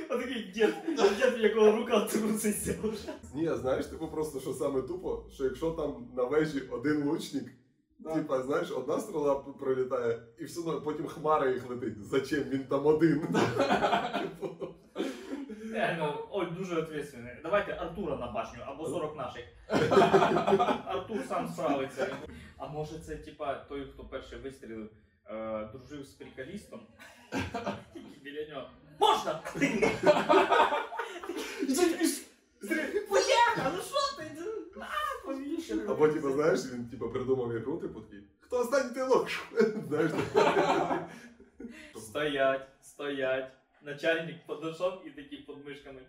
Отакий 0.10 0.51
дід, 0.55 0.74
дід, 0.98 1.39
в 1.39 1.39
якого 1.39 1.72
рука 1.72 2.00
труситься 2.00 2.75
вже. 2.83 3.13
Ні, 3.36 3.50
знаєш, 3.62 3.86
типу 3.86 4.07
просто, 4.07 4.39
що 4.39 4.53
саме 4.53 4.81
тупо, 4.81 5.24
що 5.33 5.43
якщо 5.43 5.72
там 5.72 6.07
на 6.17 6.24
вежі 6.24 6.62
один 6.72 7.03
лучник, 7.03 7.43
Да. 8.02 8.14
типа, 8.14 8.42
знаєш, 8.42 8.70
одна 8.70 9.00
стріла 9.00 9.34
п- 9.34 9.50
пролітає, 9.60 10.22
і 10.38 10.44
все 10.44 10.60
одно 10.60 10.80
потім 10.80 11.06
хмара 11.06 11.48
їх 11.50 11.70
летить. 11.70 12.04
Зачем? 12.04 12.40
Він 12.44 12.64
там 12.64 12.87
один. 12.87 13.20
Типу, 14.20 14.75
Реально, 15.72 16.28
ой, 16.30 16.46
дуже 16.58 16.76
ответственний. 16.76 17.32
Давайте 17.42 17.72
Артура 17.72 18.16
на 18.16 18.26
башню 18.32 18.60
або 18.66 18.87
40 18.88 19.16
наших. 19.16 19.42
Артур 20.87 21.18
сам 21.28 21.48
справиться. 21.48 22.16
А 22.56 22.66
може 22.66 22.98
це 22.98 23.16
типа 23.16 23.54
той, 23.54 23.84
хто 23.94 24.04
перший 24.04 24.38
вистрілив, 24.38 24.90
е, 25.30 25.68
дружив 25.72 26.04
з 26.06 26.08
приколістом? 26.10 26.80
Тільки 27.94 28.20
біля 28.25 28.48
нього. 28.54 28.66
Можна! 29.00 29.40
Або, 35.93 36.07
типу, 36.07 36.31
знаєш, 36.31 36.59
він 36.73 36.85
типу, 36.85 37.09
придумав 37.09 37.55
ігру, 37.55 37.77
типу 37.77 38.01
такий, 38.01 38.23
хто 38.39 38.59
останній 38.59 38.93
тилок? 38.93 39.27
Знаєш, 39.88 40.12
Стоять, 41.95 42.67
стоять. 42.81 43.51
Начальник 43.81 44.45
подошов 44.45 45.07
і 45.07 45.09
такі 45.09 45.38
під 45.38 45.65
мишками. 45.65 46.01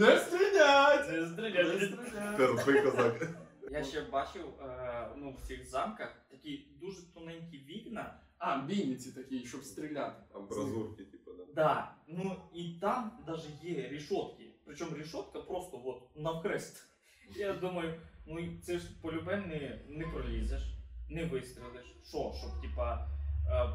Не 0.00 0.18
стрілять! 0.18 1.10
Не 1.10 1.26
стрілять! 1.26 2.36
терпи 2.36 2.80
козак. 2.80 3.28
Я 3.70 3.84
ще 3.84 4.00
бачив 4.00 4.44
е, 4.62 5.08
ну, 5.16 5.36
в 5.42 5.48
цих 5.48 5.70
замках 5.70 6.16
такі 6.30 6.66
дуже 6.80 7.02
тоненькі 7.14 7.58
вікна. 7.68 8.14
А, 8.38 8.56
бійниці 8.56 9.12
такі, 9.12 9.44
щоб 9.46 9.64
стріляти. 9.64 10.22
Амбразурки, 10.34 11.04
типу, 11.04 11.30
да. 11.32 11.44
Да, 11.54 11.94
ну 12.06 12.36
і 12.54 12.74
там 12.80 13.12
даже 13.26 13.48
є 13.62 13.88
рішотки. 13.88 14.52
Причому 14.64 14.96
рішотка 14.96 15.40
просто 15.40 15.80
от 15.84 16.16
навхрест. 16.16 16.91
Я 17.30 17.52
думаю, 17.52 17.94
ну 18.26 18.38
це 18.62 18.78
ж 18.78 19.00
полюбе 19.02 19.36
не, 19.36 19.78
не 19.88 20.06
пролізеш, 20.06 20.62
не 21.08 21.24
вистрелиш. 21.24 21.84
Що, 22.08 22.32
щоб 22.38 22.60
типа 22.60 23.08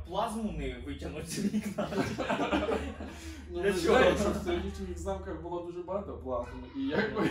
плазму 0.08 0.52
не 0.52 0.76
витягнути 0.86 1.28
з 1.28 1.54
вікна. 1.54 1.88
Ну, 3.52 3.62
Для 3.62 3.72
ви 3.72 3.82
чого? 3.82 3.98
знаєте, 3.98 4.22
що 4.22 4.32
в 4.32 4.36
середньовічних 4.36 4.98
замках 4.98 5.42
було 5.42 5.60
дуже 5.62 5.80
багато 5.84 6.14
плазми, 6.18 6.54
і 6.76 6.88
якби 6.88 7.30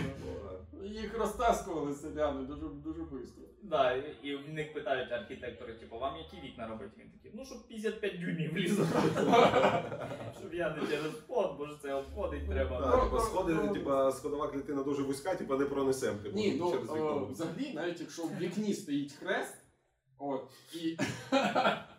їх 0.83 1.17
розтаскували 1.19 1.93
селяни 1.93 2.45
дуже 2.45 2.67
дуже 2.67 2.99
швидко. 3.05 3.41
Да, 3.63 3.91
і- 4.23 4.35
в 4.35 4.49
них 4.49 4.73
питають 4.73 5.11
архітектори, 5.11 5.73
типу, 5.73 5.99
вам 5.99 6.13
які 6.17 6.47
вікна 6.47 6.67
робити? 6.67 6.91
Він 6.97 7.11
такий, 7.11 7.31
ну 7.35 7.45
щоб 7.45 7.67
55 7.67 8.19
дюймів 8.19 8.53
влізло. 8.53 8.85
Щоб 10.39 10.53
я 10.53 10.69
не 10.69 10.87
через 10.87 11.11
вход, 11.11 11.55
бо 11.57 11.65
ж 11.67 11.77
це 11.81 11.93
обходить 11.93 12.49
треба. 12.49 12.81
Да, 12.81 13.03
типу, 13.03 13.19
сходи, 13.19 13.55
типу, 13.73 14.11
сходова 14.11 14.47
клітина 14.47 14.83
дуже 14.83 15.03
вузька, 15.03 15.35
типу, 15.35 15.57
не 15.57 15.65
пронесем. 15.65 16.15
Типу, 16.17 16.35
Ні, 16.35 16.55
ну 16.59 16.71
через 16.71 16.89
е, 16.89 16.93
вікно. 16.93 17.25
взагалі, 17.31 17.73
навіть 17.73 17.99
якщо 18.01 18.23
в 18.23 18.37
вікні 18.37 18.73
стоїть 18.73 19.13
хрест, 19.13 19.57
от 20.17 20.49
і. 20.73 20.97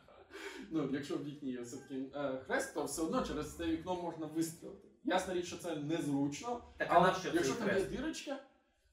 Ну, 0.71 0.89
якщо 0.93 1.17
в 1.17 1.25
вікні 1.25 1.51
є 1.53 1.61
все-таки 1.61 1.95
е, 2.15 2.39
хрест, 2.47 2.75
то 2.75 2.85
все 2.85 3.03
одно 3.03 3.23
через 3.25 3.57
це 3.57 3.67
вікно 3.67 3.95
можна 4.03 4.27
вистрілити. 4.27 4.89
Ясна 5.05 5.35
річ, 5.35 5.47
що 5.47 5.57
це 5.57 5.77
незручно, 5.77 6.61
Так 6.77 6.89
а 6.91 6.95
але 6.95 7.07
на 7.09 7.15
що 7.15 7.29
якщо 7.35 7.53
цей 7.53 7.59
там 7.61 7.69
є 7.69 7.75
хрест? 7.75 7.91
дірочка, 7.91 8.31
е, 8.33 8.39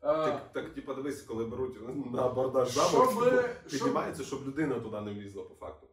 Так, 0.02 0.54
так, 0.54 0.74
типу, 0.74 0.94
дивись, 0.94 1.22
коли 1.22 1.46
беруть 1.46 1.78
на 2.12 2.26
абордаж 2.26 2.70
замок, 2.72 3.12
щоб, 3.12 3.24
типу, 3.24 3.36
щоб 3.68 3.70
піднімається, 3.72 4.24
щоб 4.24 4.48
людина 4.48 4.80
туди 4.80 5.02
не 5.02 5.14
влізла 5.14 5.44
по 5.44 5.56
факту. 5.56 5.88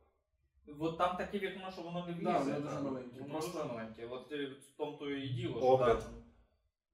От 0.80 0.98
там 0.98 1.16
таке 1.16 1.38
вікно, 1.38 1.70
що 1.72 1.82
воно 1.82 2.06
не 2.06 2.12
влізе. 2.12 2.60
Да, 2.60 2.78
воно 2.78 2.90
маленьке. 2.90 3.20
Воно 3.20 3.32
Просто- 3.32 3.52
дуже 3.62 3.64
маленьке. 3.74 4.06
От 4.10 4.32
е, 4.32 4.46
в 4.46 4.76
тому 4.78 4.96
то 4.96 5.10
і 5.10 5.28
діло, 5.28 5.56
що 5.58 5.66
Огляд. 5.66 5.98
да, 5.98 6.04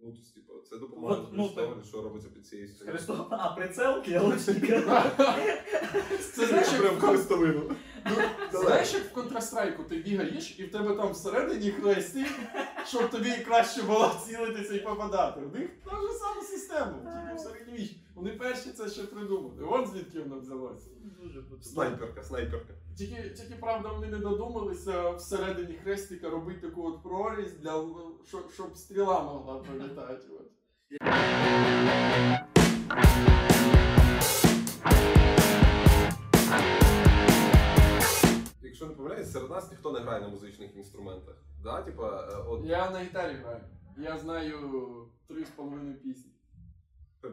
Ну, 0.01 0.13
то, 0.13 0.35
типу, 0.35 0.53
це 0.71 0.79
допомагає 0.79 1.21
От, 1.23 1.29
ну, 1.33 1.45
представити, 1.45 1.85
що 1.89 2.03
робиться 2.03 2.29
під 2.29 2.47
цією 2.47 2.69
стіною. 2.69 2.97
Христос, 2.97 3.17
а 3.31 3.49
прицел 3.51 4.03
для 4.03 4.21
лучника. 4.21 5.03
Це 6.35 6.43
як 6.47 6.81
Прям 6.81 6.97
хрестовину. 6.99 7.63
Ну, 8.53 8.61
знаєш, 8.61 8.95
як 8.95 9.17
в 9.17 9.19
Counter-Strike 9.19 9.85
ти 9.89 9.97
бігаєш, 9.97 10.59
і 10.59 10.65
в 10.65 10.73
тебе 10.73 10.95
там 10.95 11.13
всередині 11.13 11.71
хрестик, 11.71 12.27
щоб 12.87 13.11
тобі 13.11 13.33
краще 13.33 13.83
було 13.83 14.13
цілитися 14.27 14.75
і 14.75 14.79
попадати. 14.79 15.41
У 15.41 15.59
них 15.59 15.71
та 15.85 15.91
ж 15.91 16.19
сама 16.19 16.43
система, 16.43 16.95
тільки 17.03 17.37
в 17.37 17.41
середньовіччі. 17.41 18.01
Вони 18.15 18.31
перші 18.31 18.71
це 18.71 18.89
ще 18.89 19.03
придумали. 19.03 19.65
От 19.71 19.89
звідки 19.89 20.21
воно 20.21 20.41
взялося. 20.41 20.91
Дуже 21.23 21.43
потрібно. 21.43 21.63
Снайперка, 21.63 22.23
снайперка. 22.23 22.75
Тільки, 22.99 23.31
тільки 23.31 23.55
правда, 23.61 23.89
вони 23.93 24.07
не 24.07 24.19
додумалися 24.19 25.11
всередині 25.11 25.75
хрестика 25.85 26.31
робити 26.31 26.61
таку 26.69 26.87
от 26.87 27.03
прорізь, 27.03 27.53
для, 27.53 27.85
щоб, 28.29 28.53
щоб 28.53 28.77
стріла 28.77 29.23
могла 29.23 29.55
пролітати. 29.59 30.27
От. 30.41 30.49
Якщо 38.81 38.87
не 38.87 38.95
помиляюсь, 38.95 39.33
серед 39.33 39.51
нас 39.51 39.71
ніхто 39.71 39.93
не 39.93 40.01
грає 40.01 40.21
на 40.21 40.29
музичних 40.29 40.77
інструментах. 40.77 41.35
Да? 41.63 41.83
Типа, 41.83 42.29
е, 42.33 42.37
от 42.49 42.65
Я 42.65 42.91
на 42.91 43.01
гітарі 43.01 43.33
граю. 43.33 43.61
Я 43.97 44.19
знаю 44.19 44.59
три 45.29 45.45
з 45.45 45.49
половиною 45.49 45.95
пісні. 46.01 46.33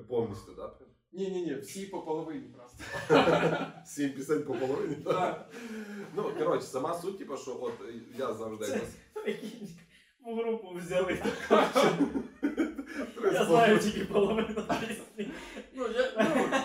повністю, 0.08 0.54
да? 0.54 0.68
прям? 0.68 0.90
Ні, 1.12 1.30
ні, 1.30 1.42
ні, 1.42 1.56
всі 1.56 1.86
по 1.86 2.02
половині 2.02 2.48
просто. 2.48 2.84
Сім 3.86 4.14
пісень 4.14 4.44
по 4.44 4.54
половині. 4.54 4.96
Так. 4.96 5.52
Ну, 6.16 6.32
коротше, 6.38 6.66
сама 6.68 6.94
суть, 6.94 7.18
типу, 7.18 7.38
що 7.38 7.58
от 7.62 7.74
е, 7.90 7.94
я 8.18 8.34
завжди 8.34 8.66
Це- 8.66 8.74
якось 8.74 8.96
Прикинь, 9.14 9.70
В 10.26 10.36
групу 10.36 10.74
взяли. 10.76 11.24
Я 13.34 13.46
знаю 13.46 13.80
тільки 13.80 14.06
половину 14.06 14.64
пісні. 14.80 15.32
Ну, 15.74 15.88
я, 15.88 16.12
ну, 16.36 16.58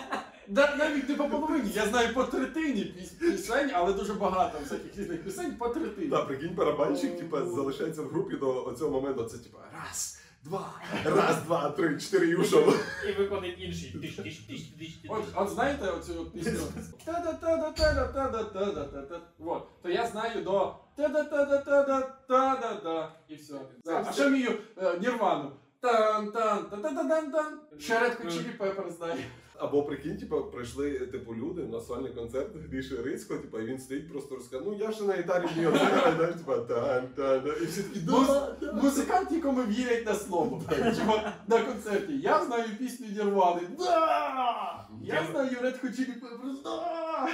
да, 0.51 0.75
навіть 0.75 1.09
не 1.09 1.15
по 1.15 1.29
половині, 1.29 1.71
я 1.75 1.85
знаю 1.87 2.13
по 2.13 2.23
третині 2.23 2.81
піс- 2.81 3.19
пісень, 3.31 3.71
але 3.73 3.93
дуже 3.93 4.13
багато 4.13 4.59
всяких 4.63 4.97
різних 4.97 5.23
пісень 5.23 5.55
по 5.55 5.69
третині. 5.69 6.07
Да, 6.07 6.25
прикинь, 6.25 6.55
барабанщик, 6.55 7.17
типа, 7.17 7.45
залишається 7.45 8.01
в 8.01 8.05
групі 8.07 8.35
до 8.35 8.75
цього 8.79 8.91
моменту. 8.91 9.23
Це 9.23 9.37
типа 9.37 9.57
раз, 9.83 10.17
два, 10.43 10.73
раз, 11.05 11.35
два, 11.45 11.69
три, 11.69 11.99
чотири 11.99 12.27
і 12.27 12.35
ушов. 12.35 12.75
І 13.09 13.11
виходить 13.11 13.55
інший. 13.59 13.91
Тиш, 14.01 14.15
тиш, 14.15 14.37
тиш, 14.37 14.61
тиш, 14.79 14.93
тиш. 15.01 15.11
От, 15.11 15.23
от 15.35 15.49
знаєте 15.49 15.89
оцю 15.89 16.21
от 16.21 16.33
пісню? 16.33 16.59
Та-да-та-да-та-да-та-да-та-да-та. 17.05 19.19
Вот. 19.39 19.81
То 19.81 19.89
я 19.89 20.07
знаю 20.07 20.43
до 20.43 20.75
та-да-та-да-та-да-та-да-да. 20.97 23.11
І 23.27 23.35
все. 23.35 23.53
Да. 23.85 24.05
А 24.09 24.13
ще 24.13 24.27
вмію 24.29 24.51
е, 24.77 24.99
Нірвану. 24.99 25.51
Тан 25.81 26.31
тан 26.31 26.69
та 26.69 26.77
та 26.77 26.93
та 26.93 27.07
тан 27.07 27.31
тан 27.31 27.59
Ще 27.79 27.93
Red 27.93 28.21
Hot 28.21 28.31
Chili 28.31 28.57
Peppers 28.57 28.91
знаю. 28.91 29.19
Або 29.55 29.83
прикинь, 29.83 30.17
типа, 30.17 30.41
прийшли 30.41 30.99
типу 30.99 31.35
люди 31.35 31.63
на 31.63 31.79
сольний 31.79 32.13
концерт 32.13 32.55
Гріші 32.55 32.95
Рицького, 32.95 33.39
типа, 33.39 33.59
і 33.59 33.65
він 33.65 33.79
стоїть 33.79 34.11
просто 34.11 34.35
розказує, 34.35 34.71
ну 34.71 34.85
я 34.85 34.91
ще 34.91 35.03
на 35.03 35.13
гітарі 35.13 35.47
вмію 35.47 35.71
грати, 35.71 36.15
знаєш, 36.15 36.35
типа, 36.35 36.57
тан 36.57 37.07
тан 37.15 37.53
і 37.61 37.65
всі 37.65 37.83
такі 37.83 37.99
да, 37.99 38.73
Музикант, 38.73 39.31
якому 39.31 39.63
вірять 39.63 40.05
на 40.05 40.15
слово. 40.15 40.61
Типа, 40.69 41.33
на 41.47 41.59
концерті. 41.59 42.17
Я 42.17 42.45
знаю 42.45 42.69
пісню 42.79 43.07
Нірвани. 43.07 43.61
Да! 43.79 44.87
Я 45.01 45.27
знаю 45.31 45.57
Red 45.61 45.83
Hot 45.83 45.99
Chili 45.99 46.13
Peppers. 46.21 46.63
Да! 46.63 47.29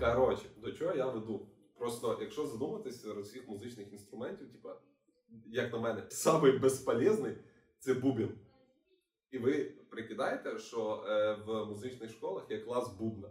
Коротше, 0.00 0.44
до 0.56 0.72
чого 0.72 0.94
я 0.94 1.06
веду? 1.06 1.46
Просто, 1.78 2.18
якщо 2.20 2.46
задуматися 2.46 2.98
серед 2.98 3.24
всіх 3.24 3.48
музичних 3.48 3.92
інструментів, 3.92 4.52
типа, 4.52 4.76
як 5.46 5.72
на 5.72 5.78
мене, 5.78 6.02
самий 6.08 6.58
безполезний 6.58 7.32
це 7.82 7.94
бубен. 7.94 8.38
І 9.30 9.38
ви 9.38 9.64
прикидаєте, 9.90 10.58
що 10.58 11.04
е, 11.08 11.32
в 11.46 11.64
музичних 11.66 12.10
школах 12.10 12.50
є 12.50 12.58
клас 12.58 12.88
бубна. 12.92 13.28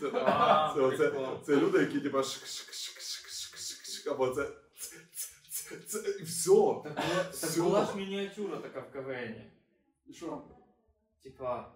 Це, 0.00 0.10
А, 0.14 0.72
це, 0.74 0.80
оце, 0.80 1.08
прикол. 1.08 1.42
це 1.42 1.56
люди, 1.56 1.78
які 1.78 2.00
типа 2.00 2.18
шк-шк-шк-шк-шк-шк-шк, 2.18 4.10
або 4.10 4.28
це, 4.28 4.48
це, 4.78 4.96
це, 5.50 5.76
це, 5.76 5.76
це, 6.02 6.10
і 6.20 6.22
все. 6.22 6.50
Так 6.50 6.92
була- 6.94 7.24
Так 7.24 7.32
Всё. 7.50 7.62
була 7.62 7.84
ж 7.84 7.96
мініатюра 7.96 8.56
така 8.56 8.80
в 8.80 8.90
КВНі. 8.92 9.50
І 10.06 10.12
що? 10.12 10.42
Типа. 11.22 11.72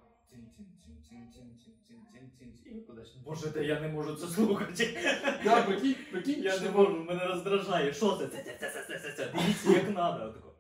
І. 2.65 2.83
Боже, 3.25 3.51
та 3.51 3.61
я 3.61 3.81
не 3.81 3.89
можу 3.89 4.15
це 4.17 4.27
слухати. 4.27 4.99
Да, 5.45 5.63
прикинь, 5.63 5.95
прикинь, 6.13 6.43
Я 6.43 6.53
що- 6.53 6.65
не 6.65 6.71
можу, 6.71 7.05
мене 7.05 7.27
роздражає. 7.27 7.93
Що 7.93 8.17
це? 8.17 8.27
Це, 8.29 8.43
це, 8.45 8.59
це, 8.61 8.71
це, 8.71 8.85
це, 8.89 8.99
це, 8.99 9.13
це. 9.13 9.33
Дивіться, 9.35 9.71
як 9.71 9.91
надо. 9.97 10.25
Отако. 10.25 10.55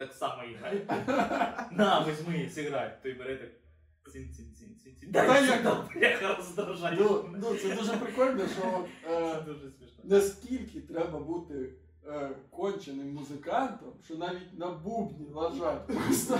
Так 0.00 0.12
само 0.12 0.42
і 0.44 0.54
грає. 0.54 0.86
На, 1.70 2.06
візьми, 2.08 2.48
зіграй. 2.48 2.96
Той 3.02 3.12
бере 3.14 3.36
так. 3.36 3.50
Цін-цін-цін-цін-цін. 4.12 5.12
Та 5.12 5.26
Дай 5.26 5.44
як? 5.46 5.56
сюди, 5.56 6.00
бляха, 6.00 6.38
Ну, 6.98 7.30
ну, 7.42 7.54
це 7.54 7.74
дуже 7.76 7.96
прикольно, 7.96 8.46
що 8.48 8.86
Це 9.04 9.38
е, 9.38 9.40
дуже 9.42 9.60
смішно. 9.60 10.04
наскільки 10.04 10.80
треба 10.80 11.18
бути 11.18 11.72
е, 12.06 12.30
конченим 12.50 13.14
музикантом, 13.14 13.92
що 14.04 14.16
навіть 14.16 14.58
на 14.58 14.70
бубні 14.70 15.28
лажать. 15.34 15.86
Просто 15.86 16.38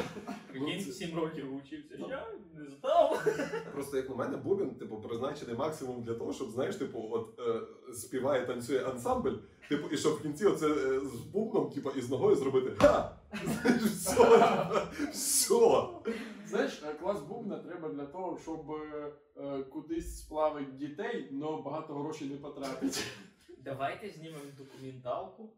Прикинь, 0.50 0.84
це- 0.84 0.92
7 0.92 1.16
років 1.18 1.54
учився. 1.56 1.94
Я 1.98 2.26
не 2.54 2.70
знав. 2.80 3.26
Просто 3.72 3.96
як 3.96 4.08
на 4.10 4.14
мене, 4.16 4.36
бубен, 4.36 4.70
типу, 4.74 4.96
призначений 4.96 5.54
максимум 5.56 6.02
для 6.02 6.14
того, 6.14 6.32
щоб, 6.32 6.50
знаєш, 6.50 6.76
типу, 6.76 7.08
от 7.10 7.40
е, 7.40 7.60
співає, 7.94 8.46
танцює 8.46 8.84
ансамбль, 8.84 9.34
типу, 9.68 9.88
і 9.88 9.96
щоб 9.96 10.12
в 10.12 10.22
кінці 10.22 10.46
оце 10.46 10.66
е, 10.68 11.00
з 11.00 11.14
бубном, 11.14 11.70
типу, 11.70 11.90
і 11.90 12.00
з 12.00 12.10
ногою 12.10 12.36
зробити 12.36 12.70
ха! 12.78 13.16
Знаєш, 13.44 13.82
все, 13.82 14.14
типу, 14.14 15.08
все. 15.12 15.54
Знаєш, 16.46 16.82
е, 16.86 16.94
клас 16.94 17.22
бубна 17.22 17.58
треба 17.58 17.88
для 17.88 18.06
того, 18.06 18.38
щоб 18.42 18.70
е, 18.70 19.12
е, 19.36 19.62
кудись 19.62 20.18
сплавити 20.18 20.72
дітей, 20.72 21.30
але 21.42 21.62
багато 21.62 21.94
грошей 21.94 22.28
не 22.28 22.36
потратить. 22.36 23.04
Давайте 23.64 24.10
знімемо 24.10 24.44
документалку 24.58 25.52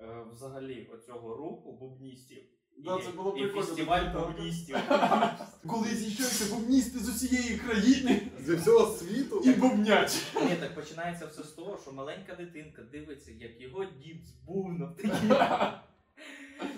е, 0.00 0.24
взагалі 0.32 0.90
оцього 0.94 1.36
руху 1.36 1.72
бубністів. 1.72 2.42
Да, 2.78 2.98
це 3.04 3.10
було 3.10 3.36
і 3.36 3.42
прикольно, 3.42 3.62
фестиваль 3.66 4.12
бубністів. 4.14 4.76
Коли 5.66 5.88
зійшовся 5.88 6.54
бубністи 6.54 6.98
з 6.98 7.08
усієї 7.08 7.58
країни 7.58 8.22
Зі 8.40 8.54
всього 8.56 8.86
світу. 8.96 9.42
і 9.44 9.52
бубнять. 9.52 10.22
Ні, 10.34 10.56
так 10.60 10.74
починається 10.74 11.26
все 11.26 11.42
з 11.42 11.50
того, 11.50 11.78
що 11.82 11.92
маленька 11.92 12.34
дитинка 12.34 12.82
дивиться, 12.82 13.32
як 13.32 13.60
його 13.60 13.84
дід 13.84 14.24
з 14.26 14.32
бубном 14.32 14.94
такий. 14.94 15.30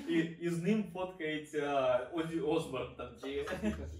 І, 0.09 0.19
і 0.19 0.49
з 0.49 0.63
ним 0.63 0.85
фоткається 0.93 1.99
Озі 2.13 2.41
Осборн 2.41 2.95
там 2.97 3.09
чи 3.23 3.47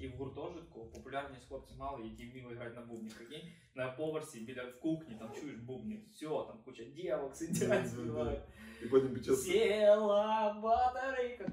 і 0.01 0.09
в 0.09 0.13
гуртожитку 0.19 0.81
популярність 0.95 1.49
хлопці 1.49 1.75
мали, 1.79 2.07
які 2.07 2.31
вміли 2.31 2.55
грати 2.55 2.75
на 2.75 2.81
бубні. 2.81 3.11
Прикинь, 3.17 3.49
на 3.75 3.89
поверсі 3.89 4.41
біля 4.41 4.63
в 4.63 4.81
кухні 4.81 5.17
там 5.19 5.31
чуєш 5.41 5.57
бубни, 5.57 6.01
все, 6.07 6.27
там 6.27 6.59
куча 6.65 6.85
дівок 6.85 7.37
сидять, 7.37 7.89
співають. 7.89 8.41
І 8.83 8.87
потім 8.87 9.15
під 9.15 9.25
час. 9.25 9.43
Сіла 9.43 10.61
батарейка. 10.63 11.53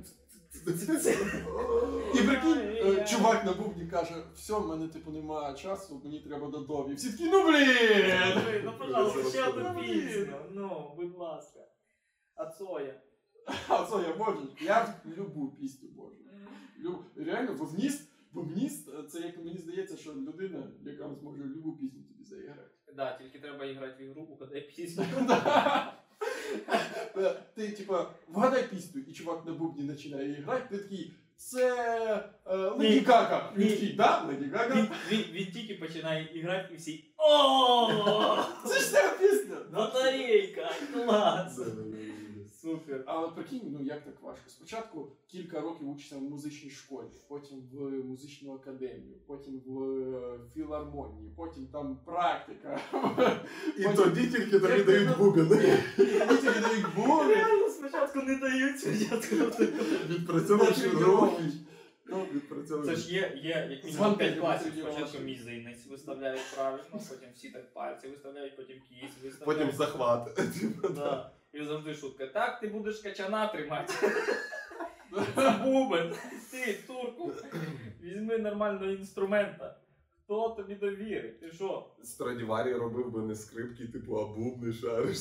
І 2.15 2.21
прикинь, 2.21 2.57
е, 2.57 3.05
чувак 3.09 3.45
на 3.45 3.53
бубні 3.53 3.87
каже, 3.87 4.13
все, 4.35 4.53
в 4.53 4.67
мене 4.67 4.87
типу 4.87 5.11
немає 5.11 5.55
часу, 5.55 6.01
мені 6.03 6.19
треба 6.19 6.47
додому. 6.49 6.91
І 6.91 6.95
всі 6.95 7.11
такі, 7.11 7.29
ну 7.29 7.43
блін! 7.43 8.63
Ну, 8.63 8.73
пожалуйста, 8.79 9.29
ще 9.29 9.47
одну 9.47 9.81
пісню. 9.81 10.35
Ну, 10.51 10.93
будь 10.95 11.17
ласка. 11.17 11.59
А 12.35 12.45
Цоя. 12.45 13.01
А 13.69 14.01
я 14.07 14.15
можу. 14.15 14.47
Я 14.61 14.93
любу 15.17 15.47
пісню 15.47 15.89
можу. 15.95 16.15
Люб... 16.79 17.03
Реально, 17.15 17.53
бубніст, 17.53 18.09
бубніст, 18.33 18.89
е, 18.89 19.03
це 19.03 19.19
як 19.19 19.37
мені 19.37 19.57
здається, 19.57 19.97
що 19.97 20.13
людина, 20.13 20.63
яка 20.85 21.09
зможе 21.15 21.43
любу 21.43 21.71
пісню 21.71 22.01
тобі 22.01 22.23
заіграти. 22.23 22.61
Да, 22.95 23.17
тільки 23.17 23.39
треба 23.39 23.65
грати 23.65 24.03
в 24.03 24.07
ігру, 24.07 24.21
угадай 24.21 24.61
пісню. 24.61 25.05
Е, 27.17 27.35
Ти, 27.55 27.71
типа, 27.71 28.11
вгадай 28.27 28.67
пісню, 28.69 29.01
і 29.07 29.13
чувак 29.13 29.45
на 29.45 29.53
бубні 29.53 29.89
починає 29.89 30.33
грати, 30.33 30.77
ти 30.77 30.83
такий, 30.83 31.13
це 31.35 31.75
е, 32.45 32.55
Леді. 32.55 32.99
Гага. 32.99 33.53
Він 33.57 33.69
такий, 33.69 33.93
да, 33.93 34.23
Леді 34.23 34.45
Гага. 34.45 34.87
Він 35.11 35.51
тільки 35.51 35.73
починає 35.73 36.41
грати 36.43 36.73
і 36.73 36.77
всі. 36.77 37.05
О! 37.17 38.43
Це 38.65 38.79
ж 38.79 38.91
ця 38.91 39.13
пісня. 39.19 39.57
Батарейка! 39.73 40.71
Клас! 40.93 41.59
Супер. 42.67 43.03
Але 43.05 43.27
прикинь, 43.27 43.61
ну 43.79 43.85
як 43.85 44.03
так 44.03 44.21
важко? 44.21 44.49
Спочатку 44.49 45.07
кілька 45.27 45.61
років 45.61 45.89
учишся 45.89 46.17
в 46.17 46.21
музичній 46.21 46.69
школі, 46.69 47.07
потім 47.27 47.57
в 47.71 47.81
музичну 48.05 48.53
академію, 48.53 49.17
потім 49.25 49.61
в 49.65 49.83
е, 49.83 50.39
філармонії, 50.53 51.31
потім 51.35 51.67
там 51.67 51.99
практика. 52.05 52.79
І 53.77 53.83
тоді 53.83 54.27
тільки 54.27 54.59
тобі 54.59 54.83
дають 54.83 55.17
бубен. 55.17 55.45
І 55.45 56.35
тобі 56.35 56.59
дають. 56.61 56.85
Реально 57.27 57.69
спочатку 57.69 58.21
не 58.21 58.35
дають, 58.35 58.79
спочатку. 58.79 59.35
Відпрацьовуєш 60.09 60.77
Тренуєш. 60.77 61.53
Ну, 62.09 62.27
Це 62.85 62.95
ж 62.95 63.13
є, 63.13 63.39
є 63.43 63.67
як 63.71 63.83
мінімум 63.83 64.15
5 64.15 64.39
класів. 64.39 64.73
Спочатку 64.79 65.19
мізинець 65.23 65.85
виставляють 65.87 66.41
правильно, 66.55 66.83
потім 66.91 67.29
всі 67.35 67.49
так 67.49 67.73
пальці 67.73 68.07
виставляють, 68.07 68.55
потім 68.55 68.77
кість 68.89 69.45
Потім 69.45 69.71
захват. 69.71 70.41
Да. 70.95 71.31
І 71.61 71.65
завжди 71.65 71.93
шутка. 71.93 72.27
Так, 72.27 72.59
ти 72.59 72.67
будеш 72.67 72.99
качана 72.99 73.47
тримати. 73.47 73.93
Це 75.35 75.59
бубен. 75.63 76.13
Ти, 76.51 76.79
турку, 76.87 77.31
візьми 78.01 78.37
нормального 78.37 78.91
інструмента. 78.91 79.79
Хто 80.23 80.49
тобі 80.49 80.75
довірить? 80.75 81.39
Ти 81.39 81.51
що? 81.51 81.89
Страдіварі 82.03 82.73
робив 82.73 83.11
би 83.11 83.21
не 83.21 83.35
скрипки, 83.35 83.87
типу, 83.87 84.15
а 84.15 84.25
бубни 84.25 84.73
шариш. 84.73 85.19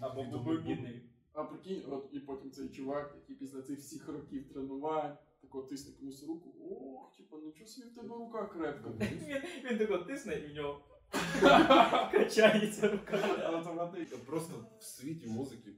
Або 0.00 0.22
бубенний. 0.22 1.02
А 1.32 1.44
прикинь, 1.44 1.82
от 1.90 2.08
і 2.12 2.20
потім 2.20 2.50
цей 2.50 2.68
чувак, 2.68 3.14
який 3.20 3.36
після 3.36 3.62
цих 3.62 3.78
всіх 3.78 4.08
років 4.08 4.52
тренувань, 4.52 5.16
тако 5.40 5.62
тисне 5.62 5.94
комусь 6.00 6.26
руку. 6.28 6.54
Ох, 6.70 7.16
типа, 7.16 7.36
нічого 7.36 7.66
собі 7.66 7.88
в 7.88 7.94
тебе 7.94 8.08
рука 8.08 8.46
крепка. 8.46 8.90
Він, 9.00 9.70
він 9.70 9.78
тако 9.78 9.98
тисне 9.98 10.34
і 10.34 10.52
в 10.52 10.54
нього 10.54 10.80
качається 12.12 12.88
рука. 12.88 13.16
Автоматично. 13.44 14.18
Просто 14.26 14.54
в 14.80 14.84
світі 14.84 15.26
музики 15.26 15.70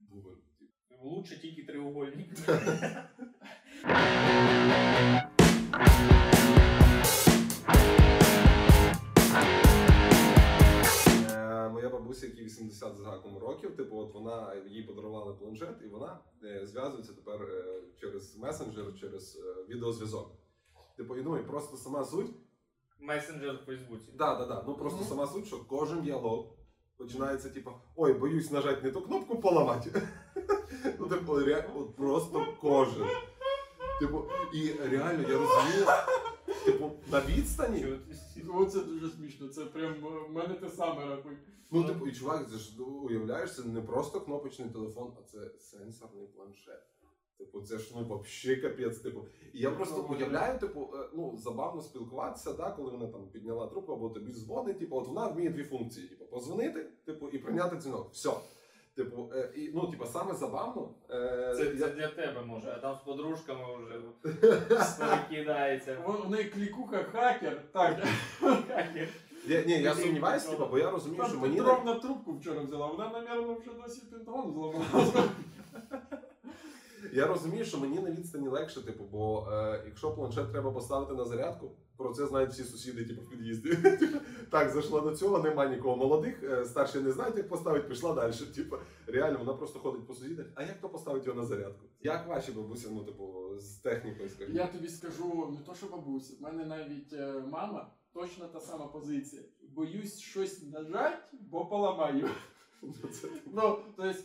бубен. 0.00 0.36
Лучше 1.02 1.40
тільки 1.40 1.62
треугольник. 1.62 2.28
Е, 11.30 11.68
Моя 11.68 11.88
бабуся, 11.88 12.26
якій 12.26 12.44
80 12.44 12.96
з 12.96 13.00
гаком 13.00 13.38
років, 13.38 13.76
типу, 13.76 13.96
от 13.96 14.14
вона 14.14 14.54
їй 14.68 14.82
подарували 14.82 15.34
планшет, 15.34 15.76
і 15.84 15.88
вона 15.88 16.20
е, 16.44 16.66
зв'язується 16.66 17.12
тепер 17.12 17.42
е, 17.42 17.82
через 18.00 18.36
месенджер, 18.38 18.84
через 19.00 19.36
е, 19.36 19.64
відеозв'язок. 19.68 20.32
Типу, 20.96 21.16
і 21.16 21.22
ну 21.22 21.38
і 21.38 21.42
просто 21.42 21.76
сама 21.76 22.04
суть. 22.04 22.30
Месенджер 23.00 23.54
в 23.62 23.66
Фейсбуці. 23.66 24.08
Да, 24.18 24.34
да, 24.34 24.46
да. 24.46 24.64
Ну 24.66 24.74
просто 24.74 24.98
Мгм. 25.00 25.08
сама 25.08 25.26
суть, 25.26 25.46
що 25.46 25.64
кожен 25.68 26.02
діалог 26.02 26.46
починається, 26.96 27.50
типу, 27.50 27.70
ой, 27.96 28.12
боюсь 28.12 28.50
нажати 28.50 28.82
не 28.82 28.90
ту 28.90 29.00
кнопку 29.02 29.38
поламати. 29.40 30.02
Ну, 30.98 31.06
типу, 31.06 31.32
ре- 31.34 31.64
от 31.76 31.96
просто 31.96 32.46
кожен. 32.60 33.06
Типу, 34.00 34.24
і 34.54 34.72
реально 34.72 35.28
я 35.28 35.38
розумію, 35.38 35.86
типу, 36.64 36.90
на 37.12 37.20
відстані. 37.20 37.86
Чого 38.46 38.60
Ну, 38.60 38.66
це 38.66 38.80
дуже 38.80 39.08
смішно, 39.10 39.48
це 39.48 39.64
прям 39.64 39.92
е, 39.92 40.28
в 40.28 40.32
мене 40.32 40.54
те 40.54 40.70
саме 40.70 41.06
рахуй. 41.06 41.32
Ну, 41.70 41.84
типу, 41.84 42.06
і 42.06 42.12
чувак, 42.12 42.50
це 42.50 42.56
ж 42.58 42.82
уявляєш, 42.82 43.56
це 43.56 43.62
не 43.62 43.80
просто 43.80 44.20
кнопочний 44.20 44.68
телефон, 44.70 45.12
а 45.20 45.22
це 45.22 45.38
сенсорний 45.58 46.26
планшет. 46.26 46.82
Типу, 47.38 47.60
це 47.60 47.78
ж 47.78 47.92
ну 47.96 48.04
вообще 48.04 48.56
капець. 48.56 48.98
Типу. 48.98 49.20
І 49.52 49.58
я 49.60 49.70
просто 49.70 50.06
уявляю, 50.10 50.58
типу, 50.58 50.90
е, 50.94 50.98
ну 51.14 51.36
забавно 51.38 51.82
спілкуватися, 51.82 52.52
да, 52.52 52.70
коли 52.70 52.90
вона 52.90 53.06
там 53.06 53.20
підняла 53.32 53.66
трубку 53.66 53.92
або 53.92 54.08
тобі 54.08 54.32
дзвонить. 54.32 54.78
Типу, 54.78 54.96
от 54.96 55.08
вона 55.08 55.26
вміє 55.28 55.50
дві 55.50 55.64
функції: 55.64 56.08
типу, 56.08 56.24
позвонити, 56.24 56.86
типу, 57.04 57.28
і 57.28 57.38
прийняти 57.38 57.76
дзвінок. 57.76 58.10
Все. 58.12 58.30
Типу, 58.94 59.30
е, 59.34 59.50
і, 59.56 59.70
ну, 59.74 59.86
типу, 59.86 60.04
саме 60.06 60.34
забавно. 60.34 60.88
Е, 61.10 61.54
Це, 61.56 61.64
я- 61.64 61.78
це 61.78 61.88
для 61.88 62.08
тебе 62.08 62.42
може, 62.44 62.74
а 62.76 62.78
там 62.78 62.96
з 62.96 63.04
подружками 63.06 63.62
вже 63.76 64.00
кидається. 65.30 65.98
У 66.26 66.28
неї 66.28 66.44
клікуха 66.44 67.02
хакер. 67.02 67.62
Так, 67.72 68.06
я, 69.48 69.64
ні, 69.64 69.82
я 69.82 69.94
сумніваюся, 69.94 70.50
типу, 70.50 70.66
бо 70.70 70.78
я 70.78 70.90
розумію, 70.90 71.24
що 71.28 71.38
мені. 71.38 71.56
Петровна 71.56 71.94
трубку 71.94 72.32
вчора 72.32 72.60
взяла, 72.60 72.86
вона, 72.86 73.08
напевно, 73.10 73.54
вже 73.54 73.70
досі 73.82 74.02
пентагон 74.10 74.52
зламала. 74.52 75.28
Я 77.16 77.26
розумію, 77.26 77.64
що 77.64 77.78
мені 77.78 77.98
на 77.98 78.10
відстані 78.10 78.48
легше, 78.48 78.84
типу, 78.84 79.04
бо 79.04 79.48
е, 79.52 79.82
якщо 79.86 80.10
планшет 80.10 80.52
треба 80.52 80.70
поставити 80.70 81.14
на 81.14 81.24
зарядку, 81.24 81.70
про 81.96 82.12
це 82.12 82.26
знають 82.26 82.50
всі 82.50 82.64
сусіди, 82.64 83.04
типу, 83.04 83.22
в 83.22 83.30
під'їзді. 83.30 83.78
Так, 84.50 84.70
зайшла 84.70 85.00
до 85.00 85.16
цього, 85.16 85.38
нема 85.38 85.66
нікого 85.66 85.96
молодих, 85.96 86.42
е, 86.42 86.64
старші 86.64 87.00
не 87.00 87.12
знають, 87.12 87.36
як 87.36 87.48
поставити, 87.48 87.88
пішла 87.88 88.14
далі. 88.14 88.32
Типу, 88.32 88.76
реально, 89.06 89.38
вона 89.38 89.52
просто 89.52 89.78
ходить 89.78 90.06
по 90.06 90.14
сусідах. 90.14 90.46
А 90.54 90.62
як 90.62 90.80
то 90.80 90.88
поставити 90.88 91.26
його 91.26 91.40
на 91.40 91.46
зарядку? 91.46 91.86
Як 92.00 92.28
ваші 92.28 92.52
бабусі, 92.52 92.88
ну, 92.90 93.04
типу, 93.04 93.50
з 93.58 93.76
технікою, 93.76 94.28
скажімо? 94.28 94.58
Я 94.58 94.66
тобі 94.66 94.88
скажу, 94.88 95.56
не 95.58 95.66
то 95.66 95.74
що 95.74 95.86
бабуся, 95.86 96.34
в 96.40 96.42
мене 96.42 96.64
навіть 96.64 97.12
е, 97.12 97.42
мама 97.50 97.90
точно 98.12 98.46
та 98.46 98.60
сама 98.60 98.86
позиція. 98.86 99.42
Боюсь 99.62 100.18
щось 100.18 100.62
нажать, 100.72 101.32
бо 101.32 101.66
поламаю. 101.66 102.28
Ну, 102.82 103.78
тобто, 103.96 104.18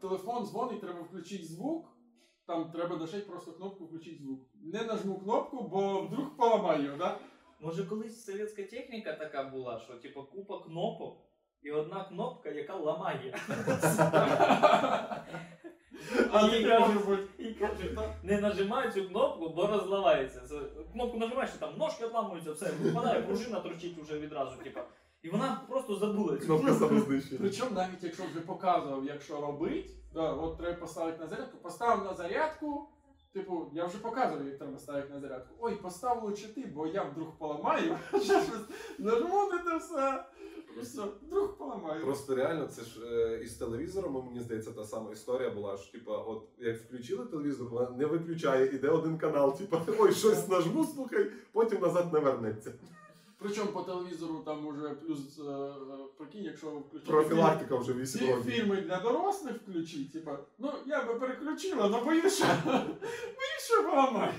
телефон 0.00 0.46
дзвонить, 0.46 0.80
треба 0.80 1.00
включити 1.00 1.44
звук. 1.44 1.93
Там 2.46 2.70
треба 2.70 2.96
нажати 2.96 3.24
просто 3.24 3.52
кнопку 3.52 3.84
включити 3.84 4.22
звук. 4.22 4.40
Не 4.62 4.82
нажму 4.84 5.18
кнопку, 5.20 5.62
бо 5.68 6.00
вдруг 6.00 6.36
поламаю, 6.36 6.94
да? 6.98 7.18
Може 7.60 7.84
колись 7.84 8.24
совєтська 8.24 8.62
техніка 8.62 9.12
така 9.12 9.44
була, 9.44 9.78
що 9.80 9.94
типу 9.94 10.22
купа 10.22 10.62
кнопок 10.62 11.16
і 11.62 11.70
одна 11.70 12.04
кнопка, 12.04 12.50
яка 12.50 12.76
ламає. 12.76 13.34
А. 16.32 16.46
І 17.38 17.54
кажуть, 17.54 17.98
не 18.22 18.40
нажимай 18.40 18.92
цю 18.92 19.08
кнопку, 19.08 19.48
бо 19.48 19.66
розливається. 19.66 20.40
Це- 20.40 20.60
Кнопку 20.92 21.18
нажимаєш, 21.18 21.50
там 21.50 21.76
ножки 21.78 22.04
отламуються, 22.04 22.52
все, 22.52 22.72
випадає, 22.72 23.22
пружина 23.22 23.60
торчить 23.60 23.98
вже 23.98 24.18
відразу, 24.18 24.62
типа. 24.62 24.84
І 25.24 25.28
вона 25.28 25.60
просто 25.68 25.96
забула 25.96 26.36
цю 26.36 26.46
Кнопка 26.46 26.74
самознищення. 26.74 27.40
Причому 27.40 27.70
навіть 27.70 28.02
якщо 28.02 28.22
вже 28.30 28.40
показував, 28.40 29.04
як 29.04 29.22
що 29.22 29.40
робить, 29.40 29.90
да, 30.14 30.32
от 30.32 30.58
треба 30.58 30.76
поставити 30.76 31.18
на 31.18 31.28
зарядку, 31.28 31.58
поставив 31.62 32.04
на 32.04 32.14
зарядку. 32.14 32.88
Типу, 33.32 33.70
я 33.72 33.84
вже 33.84 33.98
показував, 33.98 34.46
як 34.46 34.58
треба 34.58 34.78
ставити 34.78 35.14
на 35.14 35.20
зарядку. 35.20 35.54
Ой, 35.60 35.74
постав 35.74 36.24
лучше 36.24 36.54
ти, 36.54 36.72
бо 36.74 36.86
я 36.86 37.02
вдруг 37.02 37.38
поламаю. 37.38 37.96
Ще 38.10 38.20
щось 38.42 38.68
нажму 38.98 39.48
на 39.50 39.58
те 39.58 39.78
все. 39.78 40.24
Все, 40.82 41.02
вдруг 41.22 41.58
поламаю. 41.58 42.04
Просто 42.04 42.34
реально, 42.34 42.66
це 42.66 42.82
ж 42.82 43.00
е, 43.06 43.40
із 43.44 43.54
телевізором, 43.54 44.24
мені 44.26 44.40
здається, 44.40 44.72
та 44.72 44.84
сама 44.84 45.12
історія 45.12 45.50
була, 45.50 45.76
що 45.76 45.92
типа, 45.92 46.16
от 46.18 46.42
як 46.58 46.76
включили 46.76 47.24
телевізор, 47.24 47.68
вона 47.68 47.90
не 47.90 48.06
виключає, 48.06 48.66
іде 48.66 48.88
один 48.88 49.18
канал, 49.18 49.58
типа, 49.58 49.82
ой, 49.98 50.12
щось 50.12 50.48
нажму, 50.48 50.84
слухай, 50.84 51.26
потім 51.52 51.80
назад 51.80 52.12
не 52.12 52.18
вернеться. 52.18 52.72
Причому 53.44 53.72
по 53.72 53.82
телевізору 53.82 54.38
там 54.38 54.66
уже 54.66 54.88
плюс, 54.94 55.38
е, 55.38 55.42
е, 55.42 55.72
прикинь, 56.18 56.44
якщо 56.44 56.70
включити 56.70 57.10
Профілактика 57.12 57.76
вже 57.76 57.92
фільм- 57.92 58.00
8 58.02 58.20
фі- 58.28 58.34
років. 58.36 58.52
фільми 58.52 58.80
для 58.80 59.00
дорослих 59.00 59.56
включити, 59.56 60.12
типа, 60.18 60.38
ну 60.58 60.72
я 60.86 61.04
би 61.04 61.14
переключила, 61.14 61.82
але 61.84 62.04
боюсь, 62.04 62.44
що 63.58 63.82
поламаю. 63.90 64.32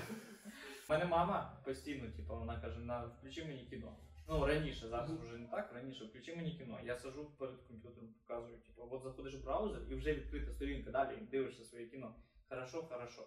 У 0.88 0.92
мене 0.92 1.04
мама 1.04 1.52
постійно, 1.64 2.10
типу, 2.16 2.36
вона 2.36 2.60
каже, 2.60 2.80
на 2.80 3.04
включи 3.06 3.44
мені 3.44 3.66
кіно. 3.70 3.96
Ну, 4.28 4.46
раніше, 4.46 4.88
зараз 4.88 5.10
вже 5.10 5.36
не 5.38 5.46
так, 5.46 5.70
раніше 5.74 6.04
включи 6.04 6.36
мені 6.36 6.50
кіно. 6.58 6.78
Я 6.84 6.96
сажу 6.98 7.30
перед 7.38 7.56
комп'ютером, 7.68 8.08
показую, 8.26 8.56
типу, 8.58 8.88
от 8.90 9.02
заходиш 9.02 9.34
в 9.34 9.44
браузер 9.44 9.80
і 9.90 9.94
вже 9.94 10.14
відкрита 10.14 10.52
сторінка, 10.52 10.90
далі 10.90 11.28
дивишся 11.30 11.64
своє 11.64 11.86
кіно. 11.86 12.14
Хорошо, 12.48 12.82
хорошо. 12.90 13.22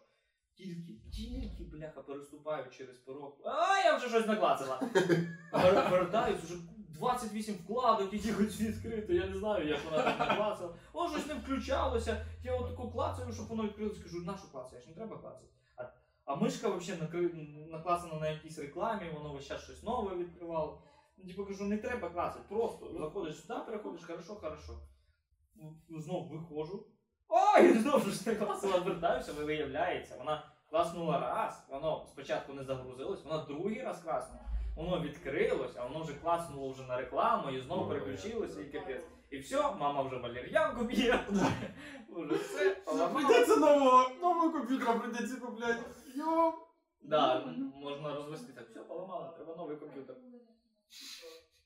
Тільки, 0.60 0.94
тільки, 1.12 1.64
бляха, 1.64 2.02
переступаю 2.02 2.66
через 2.72 2.98
порог. 2.98 3.38
А, 3.46 3.80
я 3.86 3.98
вже 3.98 4.10
щось 4.10 4.28
наклацала. 4.28 4.80
Вер- 5.54 5.90
Вертаюсь, 5.92 6.40
вже 6.40 6.56
28 6.90 7.56
вкладок, 7.56 8.14
якихось 8.14 8.62
відкрито, 8.62 9.14
я 9.14 9.28
не 9.28 9.38
знаю, 9.38 9.68
як 9.68 9.80
вона 9.86 10.04
так 10.04 10.20
наклацала. 10.20 10.76
О, 10.94 11.10
щось 11.10 11.28
не 11.28 11.34
включалося. 11.34 12.26
Я 12.44 12.56
отаку 12.56 12.92
клацаю, 12.92 13.34
щоб 13.34 13.48
воно 13.48 13.64
відкрилося. 13.64 14.04
Кажу, 14.04 14.22
на 14.22 14.38
що 14.38 14.48
клацаєш? 14.52 14.88
Не 14.88 14.94
треба 14.94 15.18
клацати. 15.18 15.46
А, 15.78 15.84
а 16.26 16.36
мишка 16.36 16.70
взагалі 16.70 17.68
наклацана 17.72 18.14
на 18.20 18.28
якійсь 18.30 18.60
рекламі, 18.60 19.10
воно 19.14 19.34
весь 19.34 19.48
час 19.48 19.64
щось 19.64 19.84
нове 19.84 20.16
відкривало. 20.16 20.82
Ну, 21.18 21.26
Типу 21.30 21.46
кажу, 21.46 21.64
не 21.66 21.78
треба 21.78 22.10
клацати, 22.10 22.46
просто 22.50 22.94
заходиш 23.00 23.36
сюди, 23.42 23.60
переходиш, 23.66 24.04
хорошо, 24.06 24.36
хорошо. 24.36 24.80
Ну, 25.56 26.02
Знов 26.02 26.28
виходжу. 26.30 26.86
Ой, 27.28 27.74
знову 27.78 28.10
ж 28.12 28.30
не 28.30 28.36
класила, 28.36 28.78
вертаюся, 28.78 29.34
виявляється, 29.34 30.16
вона 30.18 30.49
класнула 30.70 31.20
раз, 31.20 31.66
воно 31.70 32.06
спочатку 32.08 32.54
не 32.54 32.64
загрузилось, 32.64 33.24
вона 33.24 33.44
другий 33.46 33.82
раз 33.82 34.02
класнула. 34.02 34.46
Воно 34.76 35.02
відкрилося, 35.02 35.84
воно 35.84 36.04
вже 36.04 36.14
класнуло 36.14 36.72
вже 36.72 36.84
на 36.84 36.98
рекламу 36.98 37.50
і 37.50 37.62
знову 37.62 37.90
переключилося 37.90 38.62
і 38.62 38.66
капець. 38.66 39.04
І 39.30 39.38
все, 39.40 39.62
мама 39.80 40.02
вже 40.02 40.18
валер'янку 40.18 40.86
п'є. 40.86 41.26
Уже 42.10 42.36
все, 42.36 42.76
поламала. 42.76 43.14
Прийдеться 43.14 43.56
нового, 43.56 44.10
нового 44.22 44.52
комп'ютера 44.52 44.94
прийдеться 44.94 45.36
купляти. 45.36 45.84
Йо. 46.16 46.54
Да, 47.02 47.46
можна 47.76 48.16
розвести 48.16 48.54
так. 48.54 48.70
Все, 48.70 48.80
поламала, 48.80 49.28
треба 49.30 49.56
новий 49.56 49.78
комп'ютер. 49.78 50.16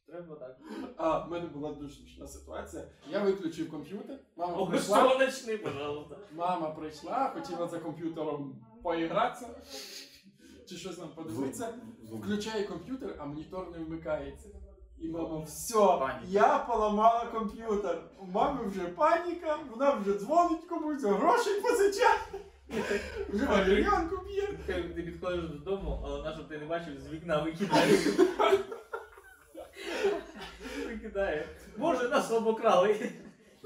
Треба 0.08 0.36
так. 0.36 0.58
А, 0.98 1.20
в 1.20 1.32
мене 1.32 1.48
була 1.48 1.74
дуже 1.74 1.96
смішна 1.96 2.28
ситуація. 2.28 2.84
Я 3.10 3.20
виключив 3.24 3.72
комп'ютер, 3.72 4.20
мама 4.36 4.58
О, 4.58 4.68
прийшла, 4.68 5.10
сонячний, 5.10 5.58
пожалуйста. 5.58 6.18
мама 6.32 6.70
прийшла, 6.70 7.30
хотіла 7.30 7.68
за 7.68 7.80
комп'ютером 7.80 8.66
поігратися, 8.84 9.48
чи 10.69 10.76
щось 10.76 10.96
там 10.96 11.10
подивитися. 11.15 11.74
Включає 12.12 12.63
комп'ютер, 12.63 13.15
а 13.19 13.26
монітор 13.26 13.72
не 13.72 13.78
вмикається. 13.78 14.50
І 15.00 15.10
мама, 15.10 15.39
все, 15.39 15.74
Паніка. 15.76 16.19
я 16.28 16.58
поламала 16.58 17.26
комп'ютер. 17.26 18.02
У 18.19 18.26
мами 18.26 18.65
вже 18.67 18.80
паніка, 18.82 19.60
вона 19.72 19.91
вже 19.91 20.13
дзвонить 20.19 20.65
комусь, 20.69 21.04
грошей 21.04 21.62
позичає. 21.62 22.17
Вже 23.30 23.46
валер'янку 23.46 24.17
б'є. 24.26 24.48
Ти 24.65 24.74
ти 24.96 25.02
підходиш 25.02 25.46
додому, 25.50 26.02
а 26.06 26.10
вона, 26.10 26.34
щоб 26.34 26.48
ти 26.50 26.58
не 26.58 26.65
бачив, 26.65 27.00
з 27.02 27.10
вікна 27.13 27.41
викидає. 27.41 27.98
Викидає. 30.88 31.48
Боже, 31.78 32.10
нас 32.10 32.32
обокрали. 32.32 33.12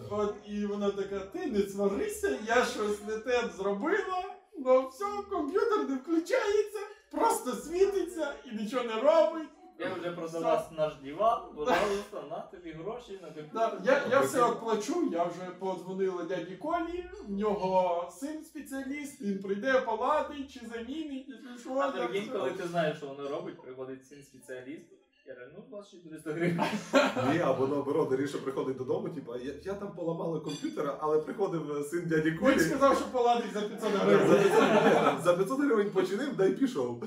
От 0.10 0.36
і 0.48 0.66
вона 0.66 0.92
така, 0.92 1.20
ти 1.20 1.46
не 1.48 1.62
сварися, 1.62 2.38
я 2.48 2.66
щось 2.66 3.04
не 3.08 3.18
те 3.18 3.44
зробила, 3.58 4.24
ну 4.58 4.88
все, 4.88 5.06
комп'ютер 5.30 5.90
не 5.90 5.96
включається, 5.96 6.80
просто 7.12 7.52
світиться 7.52 8.34
і 8.46 8.56
нічого 8.56 8.84
не 8.84 9.02
робить. 9.02 9.50
Я 9.80 9.94
вже 9.94 10.12
продала 10.12 10.70
наш 10.78 10.94
диван, 11.04 11.42
пожалуйста, 11.56 12.24
на 12.30 12.40
тобі 12.40 12.72
гроші 12.72 13.20
на 13.22 13.30
Да, 13.30 13.70
комп'ютер. 13.70 13.82
я, 14.12 14.18
я 14.18 14.20
все 14.20 14.44
оплачу, 14.44 15.10
я 15.12 15.24
вже 15.24 15.52
подзвонила 15.60 16.24
дяді 16.24 16.56
Колі, 16.56 17.10
в 17.28 17.32
нього 17.32 18.10
син 18.12 18.44
спеціаліст, 18.44 19.22
він 19.22 19.42
прийде, 19.44 19.82
поладить 19.82 20.54
чи 20.54 20.60
замінить, 20.68 21.26
якщо 21.30 21.58
що. 21.58 21.74
А 21.80 21.86
я 21.86 21.92
прикинь, 21.92 22.30
все. 22.30 22.32
коли 22.40 22.52
ти 22.52 22.68
знаєш, 22.68 22.98
що 22.98 23.08
воно 23.08 23.30
робить, 23.30 23.62
приходить 23.62 24.08
син 24.08 24.24
спеціаліст. 24.24 24.86
Кажу, 25.28 25.42
ну, 25.56 25.64
2400 25.70 26.32
гривень. 26.34 26.60
Ні, 27.34 27.40
або 27.40 27.68
наоборот, 27.68 28.14
Ріша 28.20 28.38
приходить 28.38 28.78
додому, 28.78 29.10
типу, 29.10 29.36
я, 29.36 29.54
я 29.64 29.74
там 29.74 29.92
поламала 29.96 30.40
комп'ютера, 30.40 30.98
але 31.00 31.20
приходив 31.20 31.78
е, 31.78 31.84
син 31.84 32.06
дяді 32.08 32.32
Колі. 32.32 32.54
Він 32.54 32.60
сказав, 32.60 32.96
що 32.98 33.06
поладить 33.12 33.54
за 33.54 33.62
500 33.62 33.92
За 33.92 33.98
гривень. 33.98 34.28
500 34.28 34.52
гривень- 34.52 35.22
За 35.24 35.38
500 35.38 35.60
гривень 35.60 35.90
починив, 35.92 36.36
дай 36.36 36.52
пішов. 36.52 37.04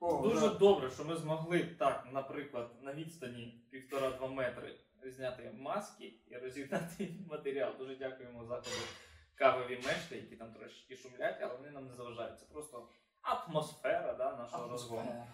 О, 0.00 0.22
Дуже 0.22 0.40
да. 0.40 0.48
добре, 0.54 0.90
що 0.90 1.04
ми 1.04 1.16
змогли 1.16 1.58
так, 1.78 2.08
наприклад, 2.12 2.70
на 2.82 2.94
відстані 2.94 3.60
півтора-два 3.70 4.28
метри 4.28 4.74
зняти 5.04 5.50
маски 5.58 6.12
і 6.30 6.36
розігнати 6.36 7.08
матеріал. 7.30 7.70
Дуже 7.78 7.96
дякуємо 7.96 8.40
закладу 8.44 8.76
кавові 9.38 9.76
мешти, 9.76 10.16
які 10.16 10.36
там 10.36 10.52
трошки 10.52 10.96
шумлять, 10.96 11.36
але 11.40 11.56
вони 11.56 11.70
нам 11.70 11.86
не 11.86 11.94
заважають. 11.94 12.40
Це 12.40 12.46
просто 12.52 12.88
атмосфера 13.22 14.14
да, 14.14 14.36
нашого 14.36 14.68
розгону. 14.68 15.26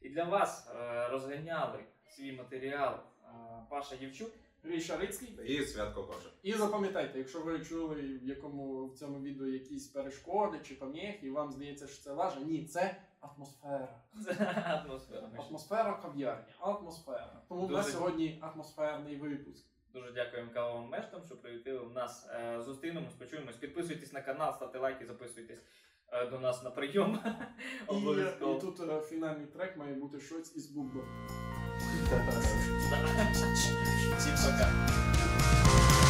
І 0.00 0.08
для 0.08 0.24
вас 0.24 0.70
е, 0.76 1.08
розганяли 1.08 1.84
свій 2.08 2.32
матеріал 2.32 2.94
е, 2.94 3.28
Паша 3.70 3.94
Євчук. 3.94 4.30
Гріша 4.64 4.96
Рицький. 4.96 5.38
І 5.44 5.64
святко 5.64 6.04
каже. 6.04 6.28
І 6.42 6.52
запам'ятайте, 6.52 7.18
якщо 7.18 7.40
ви 7.40 7.64
чули 7.64 7.94
в 8.02 8.28
якому 8.28 8.86
в 8.86 8.94
цьому 8.94 9.20
відео 9.20 9.46
якісь 9.46 9.86
перешкоди 9.86 10.60
чи 10.64 10.74
поміхи, 10.74 11.26
і 11.26 11.30
вам 11.30 11.52
здається, 11.52 11.88
що 11.88 12.02
це 12.02 12.12
лажа, 12.12 12.40
ні, 12.40 12.64
це 12.64 12.96
атмосфера. 13.20 13.88
Це 14.24 14.32
атмосфера. 14.86 15.30
Атмосфера 15.38 15.94
кав'ярні. 16.02 16.52
Атмосфера. 16.58 17.42
Тому 17.48 17.66
в 17.66 17.70
нас 17.70 17.92
сьогодні 17.92 18.38
атмосферний 18.42 19.16
випуск. 19.16 19.66
Дуже 19.94 20.12
дякуємо 20.12 20.50
кавовим 20.54 20.90
мештам, 20.90 21.20
що 21.26 21.36
привітили 21.36 21.80
нас. 21.94 22.28
Е, 22.30 22.62
зустрінемось, 22.62 23.14
почуємось. 23.14 23.56
Підписуйтесь 23.56 24.12
на 24.12 24.20
канал, 24.20 24.54
ставте 24.54 24.78
лайки, 24.78 25.06
записуйтесь 25.06 25.62
е, 26.12 26.26
до 26.26 26.38
нас 26.38 26.64
на 26.64 26.70
прийом. 26.70 27.18
І, 27.92 27.96
і 27.96 28.60
тут 28.60 28.80
е, 28.80 29.00
фінальний 29.00 29.46
трек 29.46 29.76
має 29.76 29.94
бути 29.94 30.20
щось 30.20 30.56
із 30.56 30.66
Бубба. 30.66 31.00
Всім 34.18 34.34
пока. 34.34 36.07